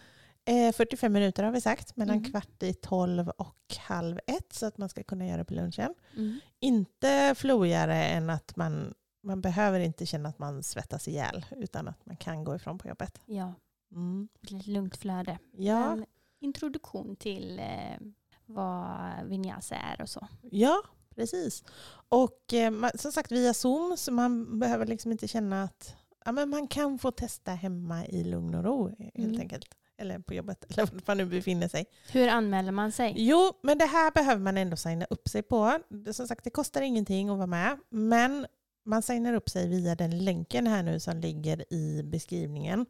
Eh, 0.46 0.72
45 0.72 1.12
minuter 1.12 1.44
har 1.44 1.50
vi 1.50 1.60
sagt, 1.60 1.96
mellan 1.96 2.16
Mm. 2.18 2.30
kvart 2.30 2.62
i 2.62 2.74
12 2.74 3.28
och 3.28 3.76
halv 3.78 4.18
ett 4.26 4.52
så 4.52 4.66
att 4.66 4.78
man 4.78 4.88
ska 4.88 5.02
kunna 5.02 5.26
göra 5.26 5.36
det 5.36 5.44
på 5.44 5.54
lunchen. 5.54 5.94
Mm. 6.16 6.40
Inte 6.60 7.34
flowigare 7.36 8.04
än 8.04 8.30
att 8.30 8.56
man, 8.56 8.94
man 9.22 9.40
behöver 9.40 9.80
inte 9.80 10.06
känna 10.06 10.28
att 10.28 10.38
man 10.38 10.62
svettas 10.62 11.08
ihjäl 11.08 11.46
utan 11.50 11.88
att 11.88 12.06
man 12.06 12.16
kan 12.16 12.44
gå 12.44 12.54
ifrån 12.56 12.78
på 12.78 12.88
jobbet. 12.88 13.20
ja, 13.26 13.54
Mm. 13.92 14.28
ett 14.42 14.66
lugnt 14.66 14.96
flöde. 14.96 15.38
Ja, 15.52 15.94
Men 15.96 16.06
introduktion 16.40 17.16
till 17.16 17.58
eh, 17.58 17.98
vad 18.46 19.00
vinyasa 19.24 19.74
är 19.76 20.00
och 20.02 20.08
så. 20.08 20.28
Ja, 20.42 20.82
precis. 21.16 21.64
Och 22.08 22.52
eh, 22.54 22.70
man- 22.70 22.90
som 22.98 23.12
sagt 23.12 23.32
via 23.32 23.54
Zoom 23.54 23.96
så 23.96 24.12
man 24.12 24.58
behöver 24.58 24.86
liksom 24.86 25.12
inte 25.12 25.28
känna 25.28 25.62
att 25.62 25.94
ja, 26.24 26.32
men 26.32 26.48
man 26.50 26.68
kan 26.68 26.98
få 26.98 27.10
testa 27.10 27.50
hemma 27.50 28.06
i 28.06 28.24
lugn 28.24 28.54
och 28.54 28.64
ro 28.64 28.88
helt 28.98 29.14
Mm. 29.18 29.40
enkelt. 29.40 29.66
Eller 29.98 30.18
på 30.18 30.34
jobbet 30.34 30.64
eller 30.70 30.86
var 30.86 31.00
man 31.06 31.16
nu 31.16 31.26
befinner 31.26 31.68
sig. 31.68 31.84
Hur 32.12 32.28
anmäler 32.28 32.72
man 32.72 32.92
sig? 32.92 33.14
Jo, 33.16 33.52
men 33.62 33.78
det 33.78 33.84
här 33.86 34.10
behöver 34.10 34.40
man 34.42 34.56
ändå 34.58 34.76
signa 34.76 35.06
upp 35.10 35.28
sig 35.28 35.42
på. 35.42 35.78
Det- 35.88 36.12
Som 36.14 36.28
sagt, 36.28 36.44
det 36.44 36.50
kostar 36.50 36.82
ingenting 36.82 37.28
att 37.28 37.36
vara 37.36 37.46
med. 37.46 37.78
Men 37.90 38.46
man 38.86 39.02
signar 39.02 39.34
upp 39.34 39.48
sig 39.50 39.68
via 39.68 39.94
den 39.94 40.24
länken 40.24 40.66
här 40.66 40.82
nu 40.82 41.00
som 41.00 41.20
ligger 41.20 41.72
i 41.72 42.02
beskrivningen. 42.02 42.86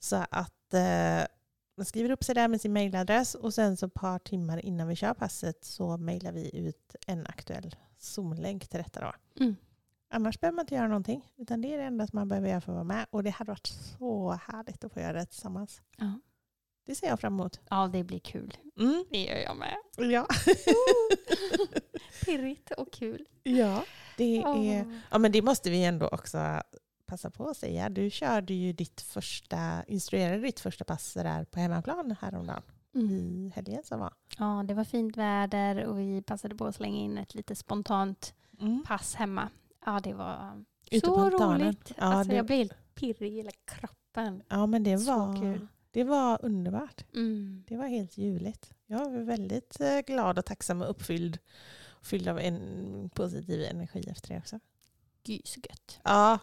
Så 0.00 0.16
att 0.30 0.74
eh, 0.74 1.26
man 1.78 1.84
skriver 1.84 2.10
upp 2.10 2.24
sig 2.24 2.34
där 2.34 2.48
med 2.48 2.60
sin 2.60 2.72
mailadress 2.72 3.34
och 3.34 3.54
sen 3.54 3.76
så 3.76 3.86
ett 3.86 3.94
par 3.94 4.18
timmar 4.18 4.64
innan 4.66 4.88
vi 4.88 4.96
kör 4.96 5.14
passet 5.14 5.64
så 5.64 5.96
mailar 5.96 6.32
vi 6.32 6.56
ut 6.56 6.96
en 7.06 7.26
aktuell 7.26 7.76
Zoom-länk 7.98 8.68
till 8.68 8.78
detta. 8.78 9.00
Då. 9.00 9.12
Mm. 9.44 9.56
Annars 10.10 10.40
behöver 10.40 10.56
man 10.56 10.62
inte 10.62 10.74
göra 10.74 10.88
någonting. 10.88 11.28
Utan 11.36 11.60
det 11.60 11.74
är 11.74 11.78
det 11.78 11.84
enda 11.84 12.06
som 12.06 12.16
man 12.18 12.28
behöver 12.28 12.48
göra 12.48 12.60
för 12.60 12.72
att 12.72 12.76
vara 12.76 12.84
med. 12.84 13.06
Och 13.10 13.22
det 13.22 13.30
hade 13.30 13.50
varit 13.50 13.66
så 13.66 14.30
härligt 14.30 14.84
att 14.84 14.92
få 14.92 15.00
göra 15.00 15.12
det 15.12 15.26
tillsammans. 15.26 15.82
Ja. 15.96 16.20
Det 16.86 16.94
ser 16.94 17.06
jag 17.06 17.20
fram 17.20 17.34
emot. 17.34 17.60
ja, 17.70 17.90
det 17.92 18.04
blir 18.04 18.18
kul. 18.18 18.56
Mm. 18.78 19.04
Det 19.10 19.24
gör 19.24 19.36
jag 19.36 19.56
med. 19.56 19.76
Ja. 20.12 20.26
Pirrigt 22.24 22.70
och 22.70 22.92
kul. 22.92 23.26
ja. 23.42 23.84
Det 24.16 24.38
är... 24.38 24.46
Åh. 24.46 24.94
Ja 25.10 25.18
men 25.18 25.32
det 25.32 25.42
måste 25.42 25.70
vi 25.70 25.84
ändå 25.84 26.08
också 26.08 26.62
passa 27.08 27.30
på 27.30 27.48
att 27.48 27.56
säga. 27.56 27.88
Du 27.88 28.10
körde 28.10 28.54
ju 28.54 28.72
ditt 28.72 29.00
första, 29.00 29.84
instruerade 29.86 30.42
ditt 30.42 30.60
första 30.60 30.84
pass 30.84 31.14
där 31.14 31.44
på 31.44 31.60
hemmaplan 31.60 32.16
häromdagen 32.20 32.62
Mm. 32.94 33.10
i 33.10 33.52
helgen 33.54 33.82
som 33.84 34.00
var. 34.00 34.12
Ja, 34.38 34.64
det 34.68 34.74
var 34.74 34.84
fint 34.84 35.16
väder 35.16 35.84
och 35.84 35.98
vi 35.98 36.22
passade 36.22 36.54
på 36.54 36.66
att 36.66 36.74
slänga 36.74 36.96
in 36.98 37.18
ett 37.18 37.34
lite 37.34 37.54
spontant 37.54 38.34
pass 38.86 39.14
hemma. 39.14 39.48
Ja, 39.86 40.00
det 40.00 40.14
var 40.14 40.64
Ute 40.90 41.06
så 41.06 41.30
roligt. 41.30 41.92
Ja, 41.96 42.04
alltså, 42.04 42.30
det- 42.30 42.36
Jag 42.36 42.46
blev 42.46 42.58
helt 42.58 42.94
pirrig 42.94 43.32
i 43.32 43.36
hela 43.36 43.50
kroppen. 43.64 44.42
Ja 44.48 44.66
men 44.66 44.82
det 44.82 44.98
Så 44.98 45.18
var, 45.18 45.36
kul. 45.40 45.66
det 45.90 46.04
var 46.04 46.38
underbart. 46.42 47.04
Mm. 47.14 47.64
Det 47.68 47.76
var 47.76 47.86
helt 47.86 48.16
ljuvligt. 48.18 48.72
Jag 48.86 49.10
var 49.10 49.18
väldigt 49.20 49.80
eh, 49.80 49.98
glad 50.06 50.38
och 50.38 50.44
tacksam 50.44 50.82
och 50.82 50.90
uppfylld. 50.90 51.38
Fylld 52.02 52.28
av 52.28 52.38
en 52.38 53.10
positiv 53.14 53.62
energi 53.62 54.04
efter 54.10 54.28
det 54.34 54.38
också. 54.38 54.60
Gud 55.22 55.46
så 55.46 55.60
gött. 55.60 56.00
Ja. 56.04 56.38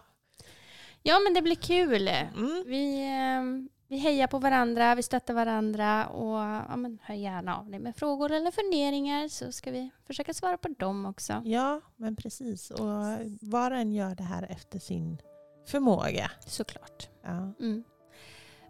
Ja, 1.07 1.19
men 1.19 1.33
det 1.33 1.41
blir 1.41 1.55
kul. 1.55 2.07
Mm. 2.07 2.63
Vi, 2.67 3.03
eh, 3.05 3.71
vi 3.87 3.97
hejar 3.97 4.27
på 4.27 4.39
varandra, 4.39 4.95
vi 4.95 5.03
stöttar 5.03 5.33
varandra 5.33 6.07
och 6.07 6.37
ja, 6.69 6.75
men 6.75 6.99
hör 7.03 7.15
gärna 7.15 7.57
av 7.57 7.69
dig 7.69 7.79
med 7.79 7.95
frågor 7.95 8.31
eller 8.31 8.51
funderingar 8.51 9.27
så 9.27 9.51
ska 9.51 9.71
vi 9.71 9.89
försöka 10.07 10.33
svara 10.33 10.57
på 10.57 10.67
dem 10.77 11.05
också. 11.05 11.41
Ja 11.45 11.81
men 11.95 12.15
precis. 12.15 12.71
Och 12.71 12.87
var 13.41 13.71
och 13.71 13.77
en 13.77 13.91
gör 13.91 14.15
det 14.15 14.23
här 14.23 14.51
efter 14.51 14.79
sin 14.79 15.17
förmåga. 15.67 16.31
Såklart. 16.47 17.09
Ja. 17.23 17.53
Mm. 17.59 17.83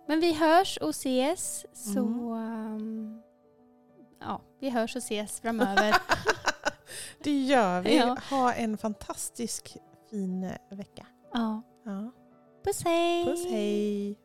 Men 0.08 0.20
vi 0.20 0.34
hörs 0.34 0.78
och 0.78 0.90
ses. 0.90 1.66
Så 1.74 2.00
Mm. 2.00 2.36
ehm, 2.76 3.22
ja, 4.22 4.42
vi 4.60 4.70
hörs 4.70 4.96
och 4.96 5.02
ses 5.04 5.40
framöver. 5.40 5.96
Det 7.24 7.42
gör 7.46 7.82
vi. 7.82 7.98
Ja. 7.98 8.18
Ha 8.30 8.54
en 8.54 8.78
fantastisk 8.78 9.78
fin 10.10 10.52
vecka. 10.72 11.08
ja. 11.34 11.62
Ja. 11.86 12.12
Puss 12.66 12.84
hej! 12.84 13.26
Puss 13.26 13.46
hej! 13.46 14.25